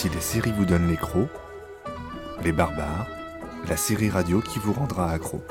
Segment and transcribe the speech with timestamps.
[0.00, 1.28] Si les séries vous donnent les crocs,
[2.42, 3.06] Les Barbares,
[3.68, 5.44] la série radio qui vous rendra accro.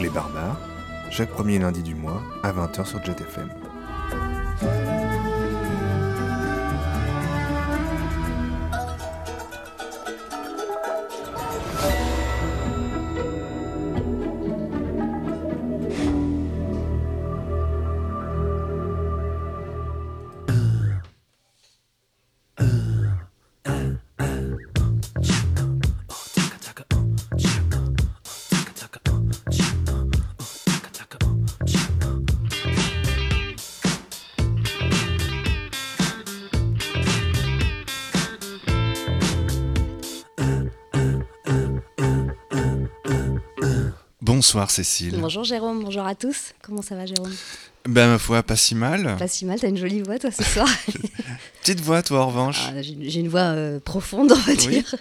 [0.00, 0.58] Les Barbares,
[1.12, 3.50] chaque premier lundi du mois à 20h sur JetFM.
[44.58, 45.16] Bonsoir Cécile.
[45.20, 46.52] Bonjour Jérôme, bonjour à tous.
[46.62, 47.32] Comment ça va Jérôme?
[47.88, 49.14] Ben ma foi, pas si mal.
[49.16, 50.68] Pas si mal, t'as une jolie voix toi ce soir.
[51.62, 52.58] Petite voix toi en revanche.
[52.68, 54.56] Ah, J'ai une voix euh, profonde on va Oui.
[54.66, 54.94] dire.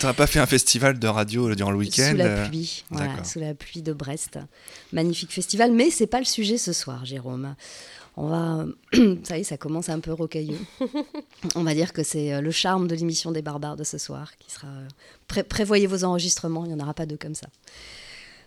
[0.00, 3.22] T'aurais pas fait un festival de radio durant le week-end Sous la euh, pluie, voilà,
[3.22, 4.38] sous la pluie de Brest.
[4.94, 7.54] Magnifique festival, mais c'est pas le sujet ce soir Jérôme.
[8.16, 8.64] On va,
[9.24, 10.58] ça y est, ça commence un peu rocailleux.
[11.54, 14.32] On va dire que c'est euh, le charme de l'émission des barbares de ce soir
[14.38, 14.68] qui sera.
[15.28, 17.48] pré- prévoyez vos enregistrements, il n'y en aura pas deux comme ça.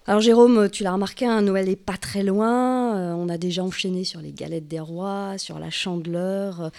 [0.09, 2.97] Alors Jérôme, tu l'as remarqué, hein, Noël n'est pas très loin.
[2.97, 6.61] euh, on a déjà enchaîné sur les galettes des rois, sur la chandeleur.
[6.61, 6.69] euh.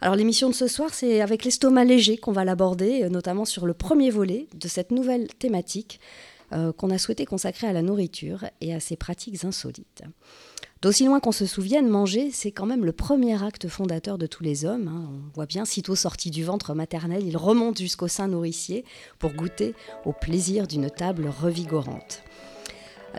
[0.00, 3.66] Alors l'émission de ce soir, c'est avec l'estomac léger qu'on va l'aborder, euh, notamment sur
[3.66, 6.00] le premier volet de cette nouvelle thématique
[6.76, 10.02] qu'on a souhaité consacrer à la nourriture et à ses pratiques insolites.
[10.82, 14.42] D'aussi loin qu'on se souvienne, manger, c'est quand même le premier acte fondateur de tous
[14.42, 14.88] les hommes.
[14.88, 15.08] hein.
[15.08, 18.84] On voit bien, sitôt sorti du ventre maternel, il remonte jusqu'au sein nourricier
[19.20, 22.22] pour goûter au plaisir d'une table revigorante.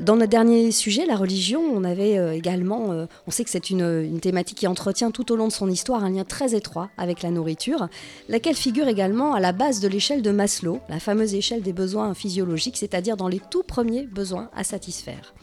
[0.02, 3.70] Dans notre dernier sujet, la religion, on avait euh, également, euh, on sait que c'est
[3.70, 6.90] une, une thématique qui entretient tout au long de son histoire un lien très étroit
[6.98, 7.88] avec la nourriture,
[8.28, 12.14] laquelle figure également à la base de l'échelle de Maslow, la fameuse échelle des besoins
[12.16, 15.34] physiologiques, c'est-à-dire dans les tout premiers besoins à satisfaire.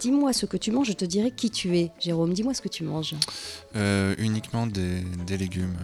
[0.00, 1.90] Dis-moi ce que tu manges, je te dirai qui tu es.
[2.00, 3.14] Jérôme, dis-moi ce que tu manges.
[3.76, 5.76] euh, uniquement des, des légumes.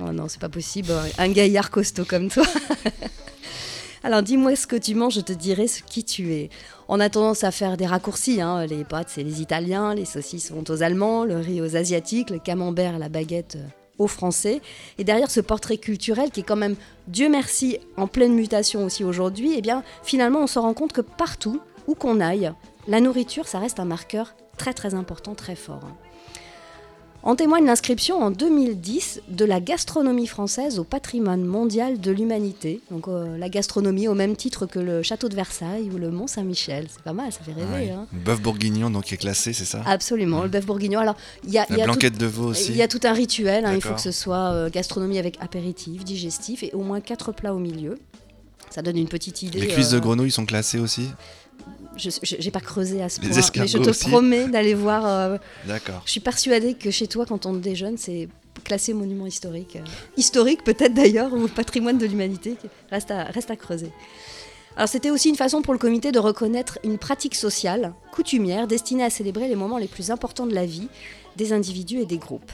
[0.00, 2.44] Oh non, c'est pas possible, un gaillard costaud comme toi.
[4.02, 6.50] Alors dis-moi ce que tu manges, je te dirai ce qui tu es.
[6.88, 8.64] On a tendance à faire des raccourcis, hein.
[8.66, 12.38] les pâtes c'est les Italiens, les saucisses vont aux Allemands, le riz aux Asiatiques, le
[12.38, 14.60] camembert la baguette euh, aux Français.
[14.98, 16.76] Et derrière ce portrait culturel qui est quand même,
[17.08, 21.00] Dieu merci, en pleine mutation aussi aujourd'hui, eh bien finalement on se rend compte que
[21.00, 22.52] partout où qu'on aille,
[22.86, 25.90] la nourriture ça reste un marqueur très très important, très fort.
[27.26, 32.80] En témoigne l'inscription en 2010 de la gastronomie française au patrimoine mondial de l'humanité.
[32.92, 36.28] Donc euh, la gastronomie au même titre que le château de Versailles ou le Mont
[36.28, 36.86] Saint-Michel.
[36.88, 37.86] C'est pas mal, ça fait rêver.
[37.86, 37.90] Ouais.
[37.90, 38.06] hein.
[38.12, 39.82] Bœuf bourguignon donc qui est classé, c'est ça?
[39.86, 41.00] Absolument, le bœuf bourguignon.
[41.00, 42.70] Alors, il y a, y La tout- blanquette de veau aussi.
[42.70, 45.36] il y a tout un rituel, hein, il faut que ce soit euh, gastronomie avec
[45.40, 47.98] apéritif, digestif et au moins quatre plats au milieu.
[48.70, 49.58] Ça donne une petite idée.
[49.58, 51.08] Les cuisses de euh, grenouille sont classées aussi?
[51.96, 55.06] Je n'ai pas creusé à ce point, mais je te aussi promets d'aller voir.
[55.06, 56.02] euh, D'accord.
[56.04, 58.28] je suis persuadée que chez toi, quand on déjeune, c'est
[58.64, 59.76] classé monument historique.
[59.76, 59.84] euh,
[60.16, 62.56] historique peut-être d'ailleurs, ou patrimoine de l'humanité,
[62.90, 63.90] reste à, reste à creuser.
[64.76, 69.04] Alors c'était aussi une façon pour le comité de reconnaître une pratique sociale, coutumière, destinée
[69.04, 70.88] à célébrer les moments les plus importants de la vie
[71.36, 72.50] des individus et des groupes.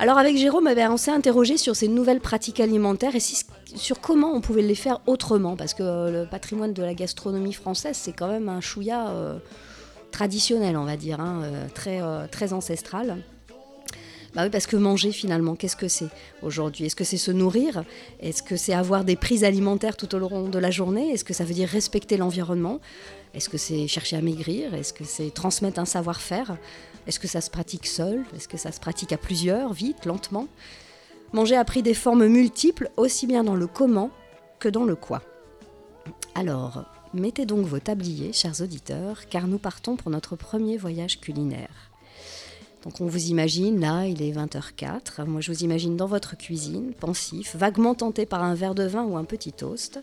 [0.00, 4.00] Alors avec Jérôme, eh ben, on s'est interrogé sur ces nouvelles pratiques alimentaires et sur
[4.00, 7.96] comment on pouvait les faire autrement, parce que euh, le patrimoine de la gastronomie française,
[8.00, 9.38] c'est quand même un chouïa euh,
[10.12, 13.16] traditionnel, on va dire, hein, euh, très, très ancestral.
[14.34, 16.10] Bah parce que manger finalement, qu'est-ce que c'est
[16.42, 16.86] aujourd'hui?
[16.86, 17.82] Est-ce que c'est se nourrir?
[18.20, 21.10] Est-ce que c'est avoir des prises alimentaires tout au long de la journée?
[21.10, 22.78] Est-ce que ça veut dire respecter l'environnement?
[23.34, 24.74] Est-ce que c'est chercher à maigrir?
[24.74, 26.56] Est-ce que c'est transmettre un savoir-faire?
[27.06, 28.24] Est-ce que ça se pratique seul?
[28.34, 30.48] Est-ce que ça se pratique à plusieurs, vite, lentement?
[31.32, 34.10] Manger a pris des formes multiples, aussi bien dans le comment
[34.58, 35.22] que dans le quoi.
[36.34, 41.90] Alors, mettez donc vos tabliers, chers auditeurs, car nous partons pour notre premier voyage culinaire.
[42.84, 45.26] Donc on vous imagine, là, il est 20h04.
[45.26, 49.04] Moi, je vous imagine dans votre cuisine, pensif, vaguement tenté par un verre de vin
[49.04, 50.00] ou un petit toast.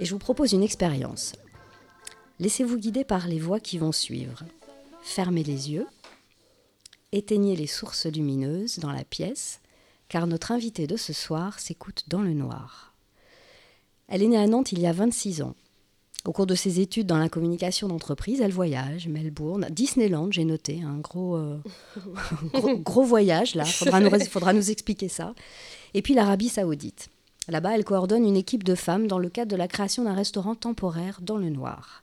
[0.00, 1.34] Et je vous propose une expérience.
[2.40, 4.44] Laissez-vous guider par les voies qui vont suivre.
[5.02, 5.86] Fermez les yeux.
[7.10, 9.60] Éteignez les sources lumineuses dans la pièce,
[10.08, 12.94] car notre invitée de ce soir s'écoute dans le noir.
[14.06, 15.56] Elle est née à Nantes il y a 26 ans.
[16.24, 20.82] Au cours de ses études dans la communication d'entreprise, elle voyage, Melbourne, Disneyland, j'ai noté,
[20.82, 21.58] un gros, euh,
[22.52, 25.34] gros, gros voyage là, faudra nous, faudra nous expliquer ça.
[25.94, 27.08] Et puis l'Arabie Saoudite.
[27.48, 30.54] Là-bas, elle coordonne une équipe de femmes dans le cadre de la création d'un restaurant
[30.54, 32.02] temporaire dans le noir.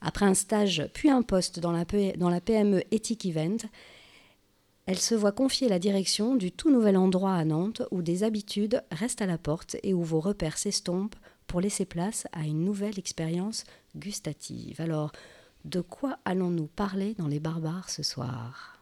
[0.00, 3.56] Après un stage puis un poste dans la, P- dans la PME Ethic Event,
[4.88, 8.84] Elle se voit confier la direction du tout nouvel endroit à Nantes où des habitudes
[8.92, 11.16] restent à la porte et où vos repères s'estompent
[11.48, 13.64] pour laisser place à une nouvelle expérience
[13.96, 14.80] gustative.
[14.80, 15.10] Alors,
[15.64, 18.80] de quoi allons-nous parler dans les barbares ce soir?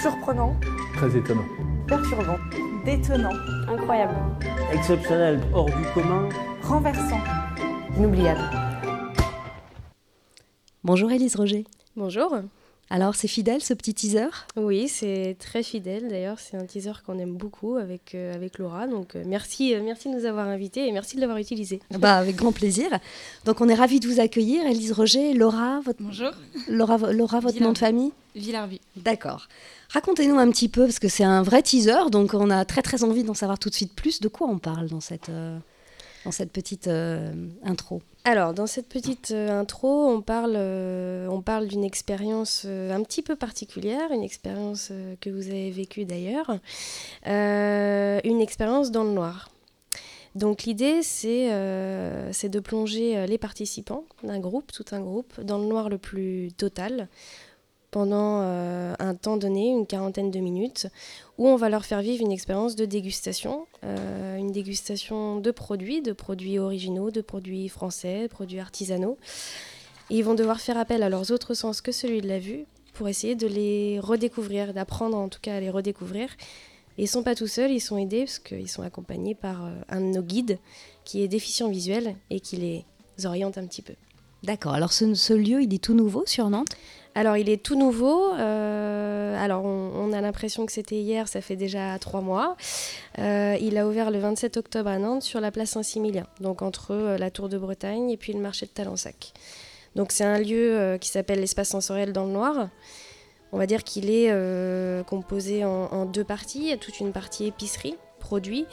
[0.00, 0.56] Surprenant.
[0.94, 1.44] Très étonnant.
[1.86, 2.38] Perturbant.
[2.88, 3.34] Détonnant.
[3.68, 4.14] Incroyable.
[4.72, 5.38] Exceptionnel.
[5.52, 6.26] Hors du commun.
[6.62, 7.20] Renversant.
[7.98, 8.40] Inoubliable.
[10.82, 11.66] Bonjour Élise Roger.
[11.96, 12.38] Bonjour.
[12.90, 14.28] Alors, c'est fidèle ce petit teaser?
[14.56, 16.08] Oui, c'est très fidèle.
[16.08, 18.86] D'ailleurs, c'est un teaser qu'on aime beaucoup avec, euh, avec Laura.
[18.86, 21.80] Donc, euh, merci, euh, merci de nous avoir invités et merci de l'avoir utilisé.
[21.98, 22.88] Bah, avec grand plaisir.
[23.44, 24.64] Donc, on est ravis de vous accueillir.
[24.66, 26.30] Élise Roger, Laura, votre, Bonjour.
[26.68, 28.12] Laura, Laura votre nom de famille?
[28.34, 28.80] Villarby.
[28.96, 29.48] D'accord.
[29.90, 33.04] Racontez-nous un petit peu, parce que c'est un vrai teaser, donc on a très très
[33.04, 34.20] envie d'en savoir tout de suite plus.
[34.20, 35.58] De quoi on parle dans cette, euh,
[36.30, 37.32] cette petite euh,
[37.62, 43.02] intro Alors, dans cette petite euh, intro, on parle, euh, on parle d'une expérience un
[43.02, 46.58] petit peu particulière, une expérience que vous avez vécue d'ailleurs,
[47.24, 49.50] une expérience dans le noir.
[50.34, 55.88] Donc l'idée, c'est de plonger les participants d'un groupe, tout un groupe, dans le noir
[55.88, 57.08] le plus total,
[57.90, 60.88] pendant euh, un temps donné, une quarantaine de minutes,
[61.38, 66.02] où on va leur faire vivre une expérience de dégustation, euh, une dégustation de produits,
[66.02, 69.16] de produits originaux, de produits français, de produits artisanaux.
[70.10, 73.08] Ils vont devoir faire appel à leurs autres sens que celui de la vue pour
[73.08, 76.28] essayer de les redécouvrir, d'apprendre en tout cas à les redécouvrir.
[76.98, 79.70] Et ils sont pas tout seuls, ils sont aidés parce qu'ils sont accompagnés par euh,
[79.88, 80.58] un de nos guides
[81.04, 82.84] qui est déficient visuel et qui les
[83.24, 83.94] oriente un petit peu.
[84.42, 84.74] D'accord.
[84.74, 86.76] Alors, ce, lieu, il est tout nouveau sur Nantes?
[87.14, 88.32] Alors, il est tout nouveau.
[88.34, 92.56] euh, alors, on, a l'impression que c'était hier, ça fait déjà trois mois.
[93.18, 96.92] Euh, il a ouvert le 27 octobre à Nantes sur la place Saint-Similien, donc entre
[96.92, 99.32] euh, la Tour de Bretagne et puis le marché de Talensac.
[99.96, 102.68] Donc, c'est un lieu qui s'appelle l'espace sensoriel dans le noir.
[103.50, 104.30] On va dire qu'il est
[105.06, 106.60] composé en, en deux parties.
[106.60, 108.66] Il y a toute une partie épicerie, produits,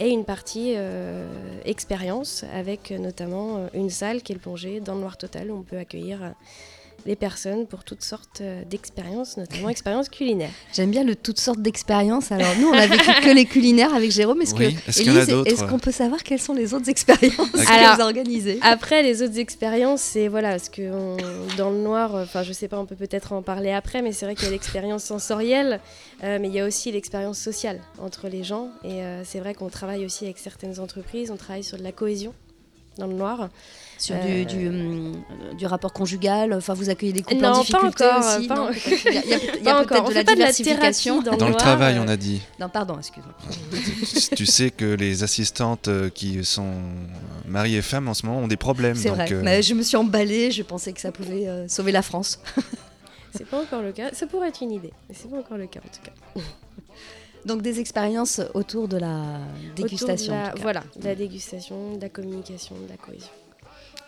[0.00, 1.28] et une partie euh,
[1.66, 5.58] expérience, avec euh, notamment euh, une salle qui est plongée dans le noir total, où
[5.58, 6.34] on peut accueillir
[7.06, 10.50] les personnes pour toutes sortes euh, d'expériences, notamment expériences culinaires.
[10.72, 12.32] J'aime bien le toutes sortes d'expériences.
[12.32, 14.40] Alors, nous, on a vécu que les culinaires avec Jérôme.
[14.42, 18.58] Est-ce Oui, est-ce qu'on peut savoir quelles sont les autres expériences que Alors, vous organisez
[18.62, 21.16] Après, les autres expériences, c'est voilà, parce que on-
[21.56, 24.24] dans le noir, enfin, je sais pas, on peut peut-être en parler après, mais c'est
[24.26, 25.80] vrai qu'il y a l'expérience sensorielle,
[26.24, 28.68] euh, mais il y a aussi l'expérience sociale entre les gens.
[28.84, 31.92] Et euh, c'est vrai qu'on travaille aussi avec certaines entreprises, on travaille sur de la
[31.92, 32.32] cohésion
[33.00, 33.48] dans le noir.
[33.98, 37.58] Sur Euh, du, du, du rapport conjugal, enfin vous accueillez des couples Non, en pas
[37.64, 38.46] difficulté encore, aussi.
[38.48, 40.04] pas non, en- peut-être qu'il y a, il y a il y Pas a encore.
[40.04, 41.20] peut-être de la pas de la diversification.
[41.20, 42.40] Dans le noir, travail, euh, on a dit.
[42.58, 43.34] Non, pardon, excuse-moi.
[44.36, 46.72] tu sais que les assistantes euh, qui sont
[47.46, 48.96] mari et femme en ce moment ont des problèmes.
[48.96, 49.30] C'est vrai.
[49.32, 52.40] euh, Mais je me suis emballée, je pensais que ça pouvait euh, sauver la France.
[53.34, 54.08] C'est pas encore le cas.
[54.14, 56.42] Ça pourrait être une idée, mais c'est pas encore le cas en tout cas.
[57.46, 59.40] Donc des expériences autour de la
[59.76, 60.32] dégustation.
[60.32, 63.30] de la- voilà, de la dégustation, de la communication, de la cohésion.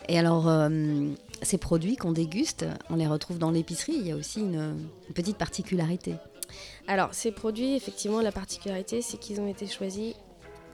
[0.08, 1.08] Et alors, euh,
[1.42, 3.94] ces produits qu'on déguste, on les retrouve dans l'épicerie.
[3.96, 4.74] Il y a aussi une,
[5.08, 6.14] une petite particularité.
[6.88, 10.14] Alors, ces produits, effectivement, la particularité, c'est qu'ils ont été choisis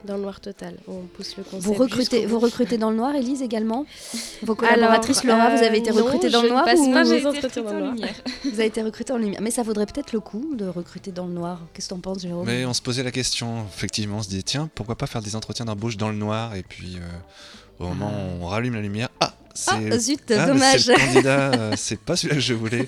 [0.05, 0.75] dans le noir total.
[0.87, 1.63] On pousse le concept.
[1.63, 3.85] Vous recrutez, vous recrutez dans le noir, Élise également
[4.43, 6.65] Vos collaboratrices, Alors, Laura, vous avez euh, été non, recrutée dans je le ne noir
[6.65, 7.93] passe ou- pas mes J'ai été dans le recrutée en noir.
[7.93, 8.15] lumière.
[8.45, 9.41] Vous avez été recrutée en lumière.
[9.41, 11.59] Mais ça vaudrait peut-être le coup de recruter dans le noir.
[11.73, 12.45] Qu'est-ce que t'en penses, Jérôme?
[12.45, 15.35] Mais on se posait la question, effectivement, on se dit tiens, pourquoi pas faire des
[15.35, 16.55] entretiens d'embauche dans le noir?
[16.55, 20.45] Et puis euh, au moment où on rallume la lumière, ah, c'est Ah, zut, ah,
[20.47, 20.81] dommage.
[20.85, 22.87] c'est le candidat, euh, c'est pas celui-là que je voulais.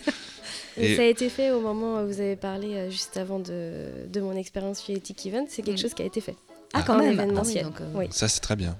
[0.78, 4.08] Et ça a été fait au moment où vous avez parlé euh, juste avant de,
[4.08, 5.46] de mon expérience chez Ethic Event.
[5.50, 5.82] C'est quelque Mm.
[5.82, 6.36] chose qui a été fait.
[6.74, 7.20] Ah, quand en même.
[7.20, 8.08] Ah oui, donc, euh, Oui.
[8.12, 8.78] Ça, c'est très bien.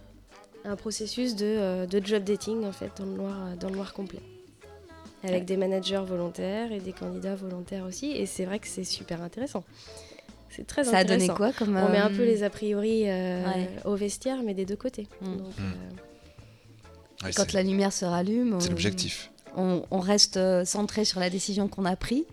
[0.64, 3.76] Un processus de, euh, de job dating, en fait, dans le noir, euh, dans le
[3.76, 4.20] noir complet.
[5.24, 8.12] Avec des managers volontaires et des candidats volontaires aussi.
[8.12, 9.64] Et c'est vrai que c'est super intéressant.
[10.50, 11.28] C'est très Ça a intéressant.
[11.28, 13.70] donné quoi comme On met un peu les a priori euh, ouais.
[13.86, 15.08] au vestiaire, mais des deux côtés.
[15.22, 15.38] Mm.
[15.38, 15.62] Donc, Mm.
[15.62, 19.32] euh, Ouais, Quand la lumière se rallume, c'est on- l'objectif.
[19.56, 22.24] On, on reste centré sur la décision qu'on a prise.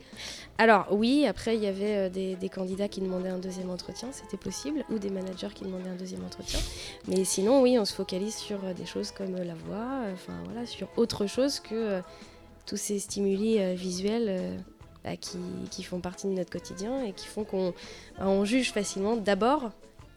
[0.61, 4.09] Alors oui, après il y avait euh, des, des candidats qui demandaient un deuxième entretien,
[4.13, 6.59] c'était possible, ou des managers qui demandaient un deuxième entretien.
[7.07, 10.15] Mais sinon oui, on se focalise sur euh, des choses comme euh, la voix, euh,
[10.15, 12.01] enfin voilà, sur autre chose que euh,
[12.67, 14.59] tous ces stimuli euh, visuels euh,
[15.05, 15.39] bah, qui,
[15.71, 17.73] qui font partie de notre quotidien et qui font qu'on
[18.19, 19.71] bah, on juge facilement d'abord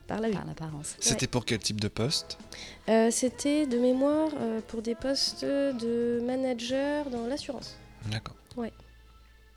[0.08, 0.34] par la vue.
[0.34, 0.96] Par l'apparence.
[1.00, 2.40] C'était pour quel type de poste?
[2.90, 7.78] Euh, c'était de mémoire euh, pour des postes de manager dans l'assurance.
[8.12, 8.36] D'accord.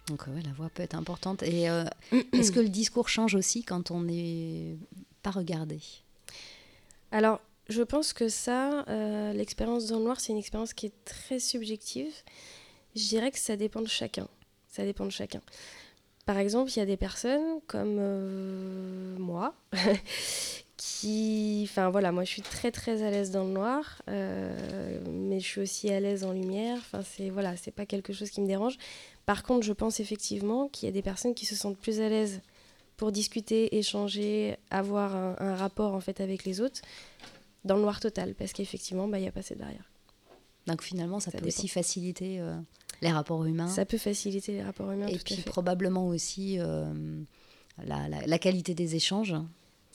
[0.08, 1.42] Donc ouais, la voix peut être importante.
[1.42, 1.84] Et euh,
[2.32, 4.76] est-ce que le discours change aussi quand on n'est
[5.23, 5.80] pas regardé?
[7.11, 11.04] Alors, je pense que ça, euh, l'expérience dans le noir, c'est une expérience qui est
[11.04, 12.12] très subjective.
[12.94, 14.28] Je dirais que ça dépend de chacun.
[14.68, 15.40] Ça dépend de chacun.
[16.26, 19.54] Par exemple, il y a des personnes comme euh, moi
[21.04, 25.38] qui, enfin voilà, moi je suis très très à l'aise dans le noir, euh, mais
[25.38, 26.78] je suis aussi à l'aise en lumière.
[26.78, 28.76] Enfin c'est voilà, c'est pas quelque chose qui me dérange.
[29.26, 32.08] Par contre, je pense effectivement qu'il y a des personnes qui se sentent plus à
[32.08, 32.40] l'aise
[32.96, 36.80] pour discuter, échanger, avoir un, un rapport en fait avec les autres
[37.64, 39.90] dans le noir total, parce qu'effectivement, bah, il n'y a pas cette barrière.
[40.66, 41.58] Donc finalement, ça, Ça peut dépend.
[41.58, 42.54] aussi faciliter euh,
[43.02, 43.68] les rapports humains.
[43.68, 45.42] Ça peut faciliter les rapports humains, et tout puis à fait.
[45.50, 46.84] probablement aussi euh,
[47.84, 49.34] la, la- la qualité des échanges.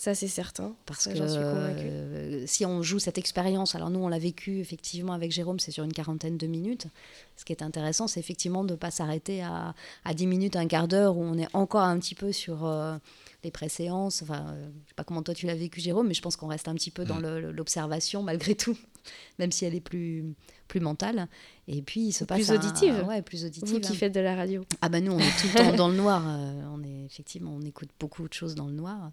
[0.01, 0.73] Ça, c'est certain.
[0.85, 4.59] Parce Ça, que suis euh, si on joue cette expérience, alors nous on l'a vécu
[4.61, 6.87] effectivement avec Jérôme, c'est sur une quarantaine de minutes.
[7.35, 9.75] Ce qui est intéressant, c'est effectivement de ne pas s'arrêter à,
[10.05, 12.95] à 10 minutes, un quart d'heure où on est encore un petit peu sur euh,
[13.43, 14.21] les préséances.
[14.21, 16.37] Enfin, euh, je ne sais pas comment toi tu l'as vécu Jérôme, mais je pense
[16.37, 17.49] qu'on reste un petit peu dans Mm.
[17.51, 18.77] l'observation malgré tout,
[19.37, 20.23] même si elle est plus,
[20.69, 21.27] plus mentale.
[21.67, 23.03] Et puis il se passe Plus un- auditive.
[23.05, 23.67] ouais, plus auditive.
[23.67, 24.63] Vous qui faites de la radio.
[24.81, 26.23] Ah bah nous, on est tout le temps dans le noir.
[26.25, 29.11] euh, on est effectivement, on écoute beaucoup de choses dans le noir.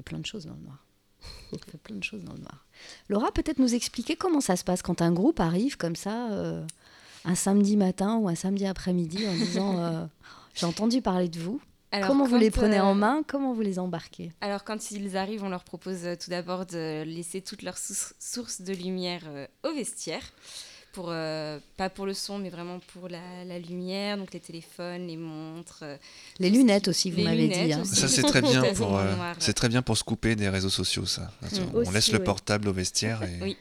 [0.00, 0.84] Fait plein de choses dans le noir.
[1.52, 2.64] On fait plein de choses dans le noir.
[3.08, 6.64] Laura, peut-être nous expliquer comment ça se passe quand un groupe arrive comme ça, euh,
[7.24, 10.06] un samedi matin ou un samedi après-midi, en disant euh,
[10.54, 11.60] j'ai entendu parler de vous.
[11.92, 13.22] Alors, comment vous les prenez euh, en main?
[13.26, 14.30] Comment vous les embarquez?
[14.40, 18.60] Alors quand ils arrivent, on leur propose euh, tout d'abord de laisser toutes leurs sources
[18.60, 20.22] de lumière euh, au vestiaire.
[20.92, 25.06] Pour, euh, pas pour le son, mais vraiment pour la, la lumière, donc les téléphones,
[25.06, 25.80] les montres.
[25.82, 25.96] euh,
[26.40, 27.72] Les lunettes aussi, vous m'avez dit.
[27.72, 27.84] hein.
[27.84, 31.06] Ça c'est très bien pour euh, c'est très bien pour se couper des réseaux sociaux
[31.06, 31.30] ça.
[31.42, 31.46] Mm.
[31.72, 32.24] On Aussi, laisse le oui.
[32.24, 33.56] portable au vestiaire et Oui.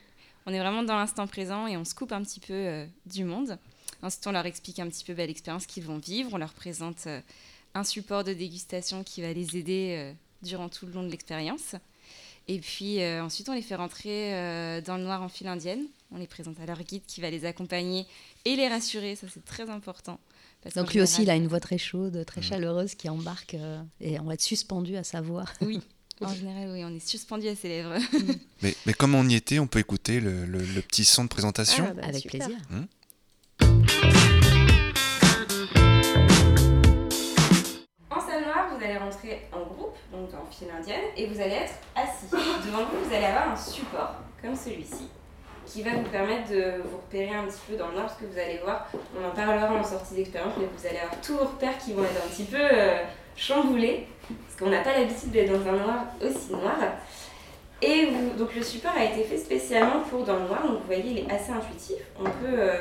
[0.47, 3.23] On est vraiment dans l'instant présent et on se coupe un petit peu euh, du
[3.25, 3.59] monde.
[4.01, 6.29] Ensuite, on leur explique un petit peu bah, l'expérience qu'ils vont vivre.
[6.33, 7.19] On leur présente euh,
[7.75, 11.75] un support de dégustation qui va les aider euh, durant tout le long de l'expérience.
[12.47, 15.83] Et puis euh, ensuite, on les fait rentrer euh, dans le noir en file indienne.
[16.11, 18.05] On les présente à leur guide qui va les accompagner
[18.45, 19.15] et les rassurer.
[19.15, 20.19] Ça, c'est très important.
[20.63, 22.43] Parce Donc lui aussi, il a une voix très chaude, très Mm.
[22.43, 25.45] chaleureuse qui embarque euh, et on va être suspendu à sa voix.
[25.61, 25.81] Oui,
[26.21, 27.93] en général, oui, on est suspendu à ses lèvres.
[28.63, 31.29] mais, mais comme on y était, on peut écouter le, le- le petit son de
[31.29, 31.85] présentation.
[31.89, 32.47] Ah, bah, Avec super.
[32.47, 32.57] plaisir.
[38.09, 41.53] En salle noire, vous allez rentrer en groupe, donc en file indienne, et vous allez
[41.53, 42.25] être assis.
[42.31, 45.07] Devant vous, vous allez avoir un support, comme celui-ci,
[45.69, 48.25] qui va vous permettre de vous repérer un petit peu dans le noir, parce que
[48.25, 51.45] vous allez voir, on en parlera en sortie d'expérience, mais vous allez avoir tous vos
[51.45, 52.97] repères qui vont être un petit peu euh,
[53.35, 56.75] chamboulés, parce qu'on n'a pas l'habitude d'être dans un noir aussi noir.
[57.81, 60.85] Et vous- donc le support a été fait spécialement pour dans le noir, donc vous
[60.87, 61.97] voyez, il est assez intuitif.
[62.19, 62.73] On peut euh,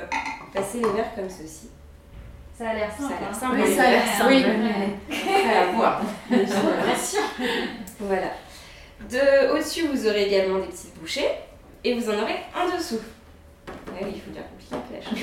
[0.55, 1.69] passer les verres comme ceci.
[2.57, 3.35] Ça a l'air Ça a l'air hein.
[3.35, 3.57] simple.
[3.65, 4.33] Oui, ça a l'air simple.
[4.33, 4.45] Oui.
[5.55, 6.03] À voir.
[8.01, 8.29] Voilà.
[9.11, 11.29] De, au-dessus, vous aurez également des petites bouchées
[11.85, 13.01] et vous en aurez en dessous.
[13.93, 14.39] Ouais, oui, il faut
[14.75, 15.19] un peu la chose.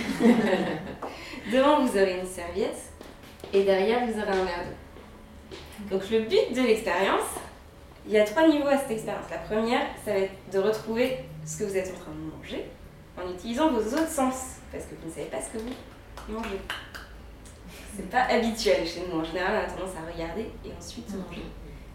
[1.52, 2.92] Devant, vous aurez une serviette
[3.54, 5.98] et derrière, vous aurez un verre d'eau.
[5.98, 7.28] Donc, le but de l'expérience,
[8.08, 9.26] il y a trois niveaux à cette expérience.
[9.30, 12.66] La première, ça va être de retrouver ce que vous êtes en train de manger
[13.18, 16.60] en utilisant vos autres sens parce que vous ne savez pas ce que vous mangez.
[17.96, 19.20] C'est pas habituel chez nous.
[19.20, 21.44] En général, on a tendance à regarder et ensuite manger.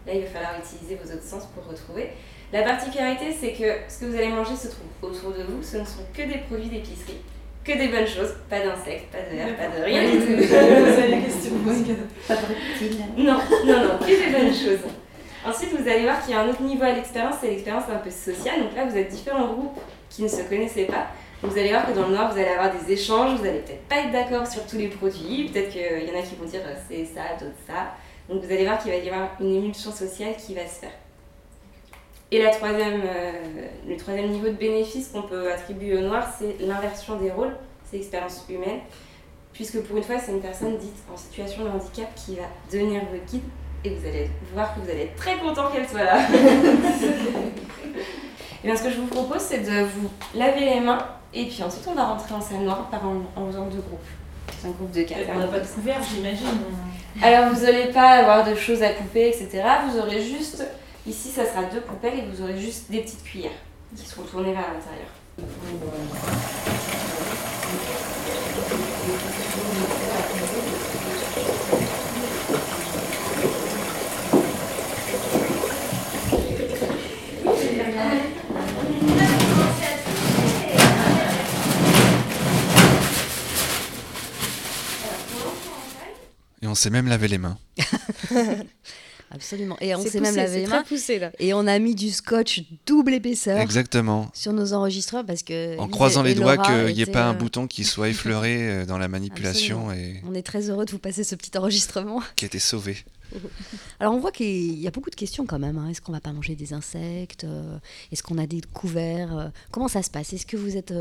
[0.05, 2.11] Là, il va falloir utiliser vos autres sens pour retrouver.
[2.53, 5.63] La particularité, c'est que ce que vous allez manger se trouve autour de vous.
[5.63, 7.21] Ce ne sont que des produits d'épicerie,
[7.63, 10.53] que des bonnes choses, pas d'insectes, pas de vers, pas de rien du tout.
[12.27, 12.97] Pas de reptile.
[13.17, 14.85] Non, non, non, que des bonnes choses.
[15.45, 17.97] Ensuite, vous allez voir qu'il y a un autre niveau à l'expérience, c'est l'expérience un
[17.97, 18.61] peu sociale.
[18.61, 19.79] Donc là, vous êtes différents groupes
[20.09, 21.07] qui ne se connaissaient pas.
[21.41, 23.87] Vous allez voir que dans le noir, vous allez avoir des échanges, vous allez peut-être
[23.87, 26.61] pas être d'accord sur tous les produits, peut-être qu'il y en a qui vont dire
[26.65, 27.95] euh, c'est ça, d'autres ça.
[28.29, 30.91] Donc vous allez voir qu'il va y avoir une émulsion sociale qui va se faire.
[32.31, 33.31] Et la troisième, euh,
[33.87, 37.55] le troisième niveau de bénéfice qu'on peut attribuer au noir, c'est l'inversion des rôles,
[37.89, 38.79] c'est l'expérience humaine.
[39.51, 43.01] Puisque pour une fois, c'est une personne dite en situation de handicap qui va devenir
[43.11, 43.43] votre guide
[43.83, 46.19] et vous allez voir que vous allez être très content qu'elle soit là.
[48.63, 51.63] et bien, ce que je vous propose, c'est de vous laver les mains et puis
[51.63, 53.99] ensuite, on va rentrer en salle noire par en, en faisant deux groupes.
[54.59, 55.21] C'est un groupe de quatre.
[55.33, 56.47] On n'a pas de couvert, j'imagine.
[57.21, 59.63] Alors, vous n'allez pas avoir de choses à couper, etc.
[59.89, 60.63] Vous aurez juste,
[61.07, 63.51] ici, ça sera deux poubelles et vous aurez juste des petites cuillères
[63.95, 65.07] qui seront tournées vers l'intérieur.
[86.63, 87.57] Et on s'est même lavé les mains.
[89.31, 89.77] absolument.
[89.81, 90.83] Et on s'est même lavé c'est les mains.
[90.83, 91.31] poussé là.
[91.39, 94.29] Et on a mis du scotch double épaisseur Exactement.
[94.33, 95.77] sur nos enregistreurs parce que.
[95.79, 98.85] En croisant les doigts qu'il n'y ait pas un euh, bouton qui soit effleuré euh,
[98.85, 102.21] dans la manipulation et On est très heureux de vous passer ce petit enregistrement.
[102.35, 102.97] qui a été sauvé.
[103.99, 105.77] Alors on voit qu'il y a beaucoup de questions quand même.
[105.77, 105.87] hein.
[105.89, 107.77] Est-ce qu'on va pas manger des insectes Euh,
[108.11, 110.33] Est-ce qu'on a des couverts Comment ça se passe?
[110.33, 110.93] Est-ce que vous êtes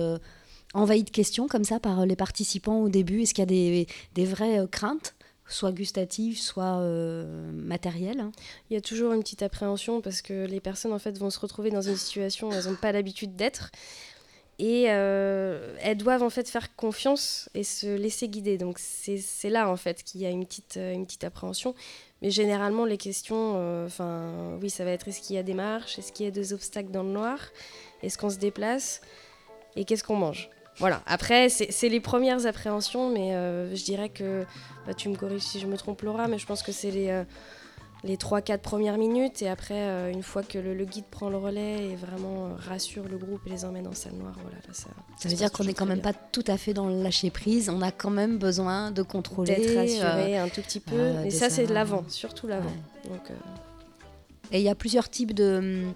[0.75, 3.23] envahi de questions comme ça par les participants au début?
[3.23, 5.15] Est-ce qu'il y a des, des vraies craintes?
[5.53, 8.33] Soit gustatives, soit euh, matérielles hein
[8.71, 11.41] Il y a toujours une petite appréhension parce que les personnes en fait vont se
[11.41, 13.71] retrouver dans une situation où elles n'ont pas l'habitude d'être
[14.61, 18.59] et euh, elles doivent en fait faire confiance et se laisser guider.
[18.59, 21.75] Donc c'est c'est là en fait qu'il y a une petite, euh, une petite appréhension.
[22.21, 25.55] Mais généralement les questions, euh, enfin oui ça va être est-ce qu'il y a des
[25.55, 27.39] marches, est-ce qu'il y a des obstacles dans le noir,
[28.03, 29.01] est-ce qu'on se déplace
[29.77, 30.51] et qu'est-ce qu'on mange.
[30.81, 34.45] Voilà, après c'est les premières appréhensions mais euh, je dirais que,
[34.87, 37.09] bah, tu me corriges si je me trompe Laura, mais je pense que c'est les...
[37.11, 37.25] euh,
[38.03, 41.37] les 3-4 premières minutes et après euh, une fois que le, le guide prend le
[41.37, 44.73] relais et vraiment euh, rassure le groupe et les emmène en salle noire voilà là,
[44.73, 47.29] ça, Ça veut dire qu'on n'est quand même pas tout à fait dans le lâcher
[47.29, 47.69] prise.
[47.69, 49.55] On a quand même besoin de contrôler.
[49.55, 53.11] d'être rassuré un tout petit peu et ça c'est de l'avant surtout l'avant ouais.
[53.11, 53.31] donc
[54.53, 55.93] Et il y a plusieurs types de hum,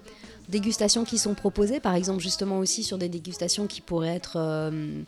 [0.49, 5.01] dégustations qui sont proposées, par exemple justement aussi sur des dégustations qui pourraient être euh,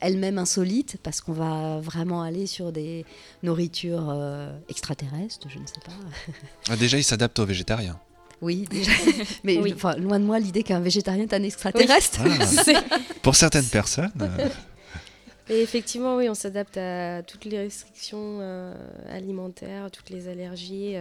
[0.00, 3.04] elles-mêmes insolites, parce qu'on va vraiment aller sur des
[3.42, 5.92] nourritures euh, extraterrestres, je ne sais pas.
[6.70, 7.98] Ah, déjà, il s'adapte aux végétariens.
[8.40, 8.90] Oui, déjà.
[9.44, 9.72] Mais Oui.
[9.74, 12.20] enfin, loin de moi l'idée qu'un végétarien est un extraterrestre.
[12.24, 12.82] Ah,
[13.22, 14.48] pour certaines personnes, euh,
[15.48, 18.74] et effectivement oui on s'adapte à toutes les restrictions euh,
[19.10, 20.94] alimentaires toutes les allergies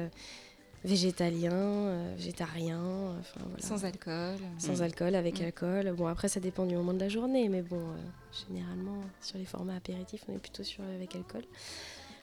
[0.85, 3.63] euh, végétaliens euh, enfin voilà.
[3.65, 4.35] Sans alcool.
[4.59, 5.45] Sans alcool, avec Mm.
[5.45, 5.93] alcool.
[5.97, 9.45] Bon, après, ça dépend du moment de la journée, mais bon, euh, généralement, sur les
[9.45, 11.43] formats apéritifs, on est plutôt sur avec alcool.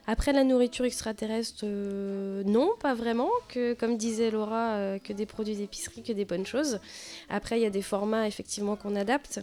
[0.07, 3.29] Après, la nourriture extraterrestre, euh, non, pas vraiment.
[3.47, 6.79] Que, comme disait Laura, euh, que des produits d'épicerie, que des bonnes choses.
[7.29, 9.39] Après, il y a des formats, effectivement, qu'on adapte.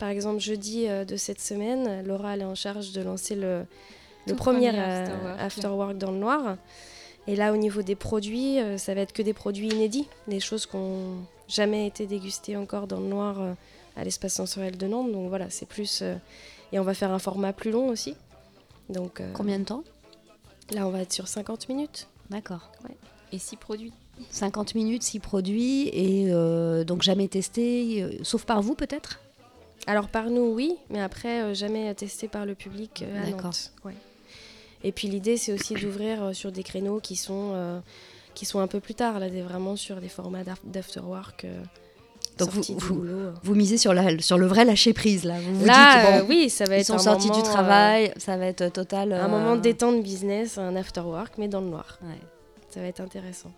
[0.00, 3.64] Par exemple, jeudi euh, de cette semaine, Laura, elle est en charge de lancer le,
[4.26, 5.40] le premier, premier euh, Afterwork.
[5.40, 6.56] Afterwork dans le noir.
[7.28, 10.40] Et là, au niveau des produits, euh, ça va être que des produits inédits, des
[10.40, 13.52] choses qui n'ont jamais été dégustées encore dans le noir euh,
[13.96, 15.12] à l'espace sensoriel de Nantes.
[15.12, 16.00] Donc voilà, c'est plus.
[16.02, 16.14] euh,
[16.72, 18.16] et on va faire un format plus long aussi.
[18.88, 19.84] Donc euh, Combien de temps?
[20.72, 22.08] là, on va être sur 50 minutes.
[22.30, 22.70] D'accord.
[23.32, 23.92] Et six produits?
[24.30, 29.20] 50 minutes, 6 produits, et euh, donc jamais testé, euh, sauf par vous peut-être?
[29.86, 33.52] Alors par nous, oui, mais après, euh, jamais testé par le public euh, à D'accord.
[33.84, 33.94] Ouais.
[34.84, 37.80] Et puis l'idée, c'est aussi d'ouvrir euh, sur des créneaux qui sont, euh,
[38.34, 41.44] qui sont un peu plus tard, là, vraiment sur des formats d'af- d'afterwork.
[41.44, 41.62] euh,
[42.38, 42.62] Donc vous-
[43.42, 45.34] vous- misez sur, la, sur le vrai lâcher prise là.
[45.40, 47.52] Vous vous Là, euh, oui, ça va ils être sont un sortis moment, du euh,
[47.52, 49.12] travail, ça va être total.
[49.12, 51.98] un moment de détente business, un afterwork, mais dans le noir.
[52.02, 52.14] ouais.
[52.70, 53.50] Ça va être intéressant.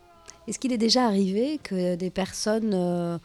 [0.48, 3.18] Est-ce qu'il est déjà arrivé que des personnes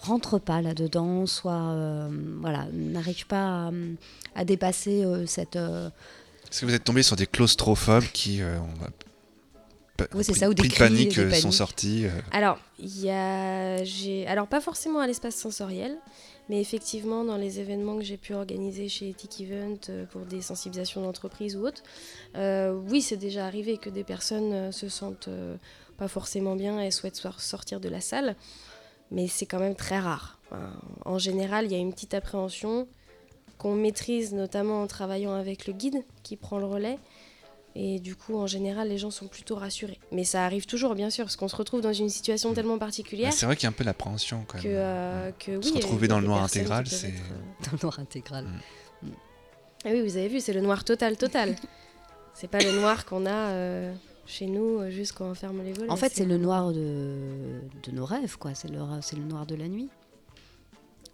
[0.00, 1.74] rentrent pas là-dedans, soit
[2.40, 3.70] voilà, n'arrivent pas à,
[4.36, 5.58] à dépasser cette.
[6.50, 10.54] Est-ce que vous êtes tombé sur des claustrophobes qui, euh, ont Oui, c'est ça, ou
[10.54, 14.60] des cris, panique, des euh, sont sortis euh, Alors, il y a, j'ai, alors pas
[14.60, 15.96] forcément à l'espace sensoriel,
[16.48, 20.40] mais effectivement dans les événements que j'ai pu organiser chez Ethic Event euh, pour des
[20.40, 21.82] sensibilisations d'entreprise ou autres,
[22.36, 25.28] euh, oui, c'est déjà arrivé que des personnes se sentent
[25.96, 28.36] pas forcément bien et souhaitent sor- sortir de la salle,
[29.10, 30.38] mais c'est quand même très rare.
[31.04, 32.86] En général, il y a une petite appréhension
[33.58, 36.98] qu'on maîtrise notamment en travaillant avec le guide qui prend le relais.
[37.74, 40.00] Et du coup, en général, les gens sont plutôt rassurés.
[40.10, 43.30] Mais ça arrive toujours, bien sûr, parce qu'on se retrouve dans une situation tellement particulière
[43.30, 44.76] bah, C'est vrai qu'il y a un peu l'appréhension quand que, même.
[44.78, 45.64] euh, que oui.
[45.64, 48.46] Se retrouver a dans le noir intégral, c'est- euh, dans le noir intégral.
[49.02, 49.08] Mm.
[49.84, 51.54] Ah oui, vous avez vu, c'est le noir total, total.
[52.34, 53.94] c'est pas le noir qu'on a euh,
[54.26, 55.90] chez nous, euh, juste quand on ferme les volets.
[55.90, 58.54] En fait, c'est le noir de, de nos rêves, quoi.
[58.54, 59.88] C'est le, c'est le noir de la nuit.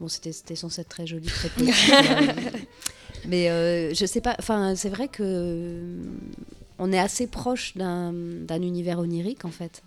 [0.04, 1.70] Bon, c'était, censé être très joli, très petit.
[1.92, 2.32] euh,
[3.26, 4.36] mais euh, je sais pas.
[4.38, 6.02] Enfin, c'est vrai que euh,
[6.78, 8.12] on est assez proche d'un,
[8.60, 9.82] univers onirique, en fait.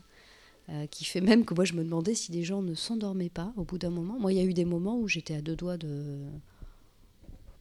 [0.69, 3.53] euh, qui fait même que moi, je me demandais si des gens ne s'endormaient pas
[3.57, 4.15] au bout d'un moment.
[4.19, 6.17] Moi, il y a eu des moments où j'étais à deux doigts de.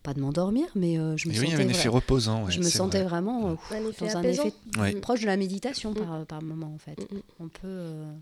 [0.02, 1.62] Pas de m'endormir, mais euh, je me Et oui, il y sentais.
[1.62, 2.44] avait un effet reposant.
[2.44, 3.08] ouais, je me sentais vrai.
[3.08, 4.44] vraiment euh, Un effet dans un apaisant.
[4.44, 4.94] effet Ouais.
[5.00, 5.94] proche de la méditation Mm.
[5.94, 7.20] par, par moment, en fait Mm, mm.
[7.40, 8.12] on peut, euh,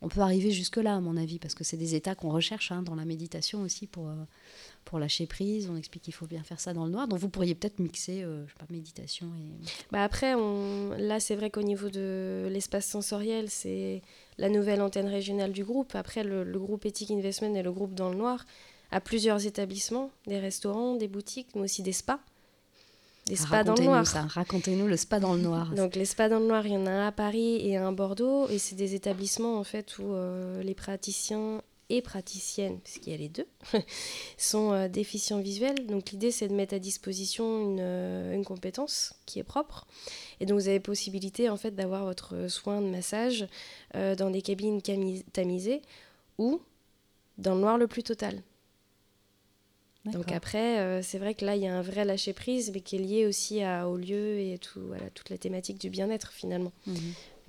[0.00, 2.82] on peut arriver jusque-là, à mon avis, parce que c'est des états qu'on recherche hein,
[2.82, 4.14] dans la méditation aussi pour, euh,
[4.84, 5.68] pour lâcher prise.
[5.70, 7.08] On explique qu'il faut bien faire ça dans le noir.
[7.08, 9.66] Donc vous pourriez peut-être mixer, euh, sais pas, méditation et.
[9.90, 10.90] Bah après, on...
[10.96, 14.02] là, c'est vrai qu'au niveau de l'espace sensoriel, c'est
[14.38, 15.94] la nouvelle antenne régionale du groupe.
[15.94, 18.44] Après, le, le groupe Ethic Investment et le groupe Dans le Noir
[18.90, 22.20] a plusieurs établissements, des restaurants, des boutiques, mais aussi des spas.
[23.28, 24.04] Des spas dans le noir.
[24.28, 25.72] racontez-nous le spa dans le noir.
[25.74, 27.88] Donc les spas dans le noir, il y en a un à Paris et un
[27.88, 28.48] à Bordeaux.
[28.48, 31.60] Et c'est des établissements en fait où euh, les praticiens
[31.90, 33.46] et praticiennes, puisqu'il y a les deux,
[34.36, 35.86] sont euh, déficients visuels.
[35.86, 39.86] Donc l'idée c'est de mettre à disposition une, euh, une compétence qui est propre.
[40.40, 43.46] Et donc vous avez possibilité en fait d'avoir votre soin de massage
[43.94, 44.82] euh, dans des cabines
[45.32, 45.82] tamisées
[46.36, 46.60] ou
[47.38, 48.42] dans le noir le plus total.
[50.04, 52.96] Donc après, euh, c'est vrai que là, il y a un vrai lâcher-prise, mais qui
[52.96, 56.72] est lié aussi à, au lieu et tout, voilà, toute la thématique du bien-être finalement.
[56.86, 56.96] Mhm.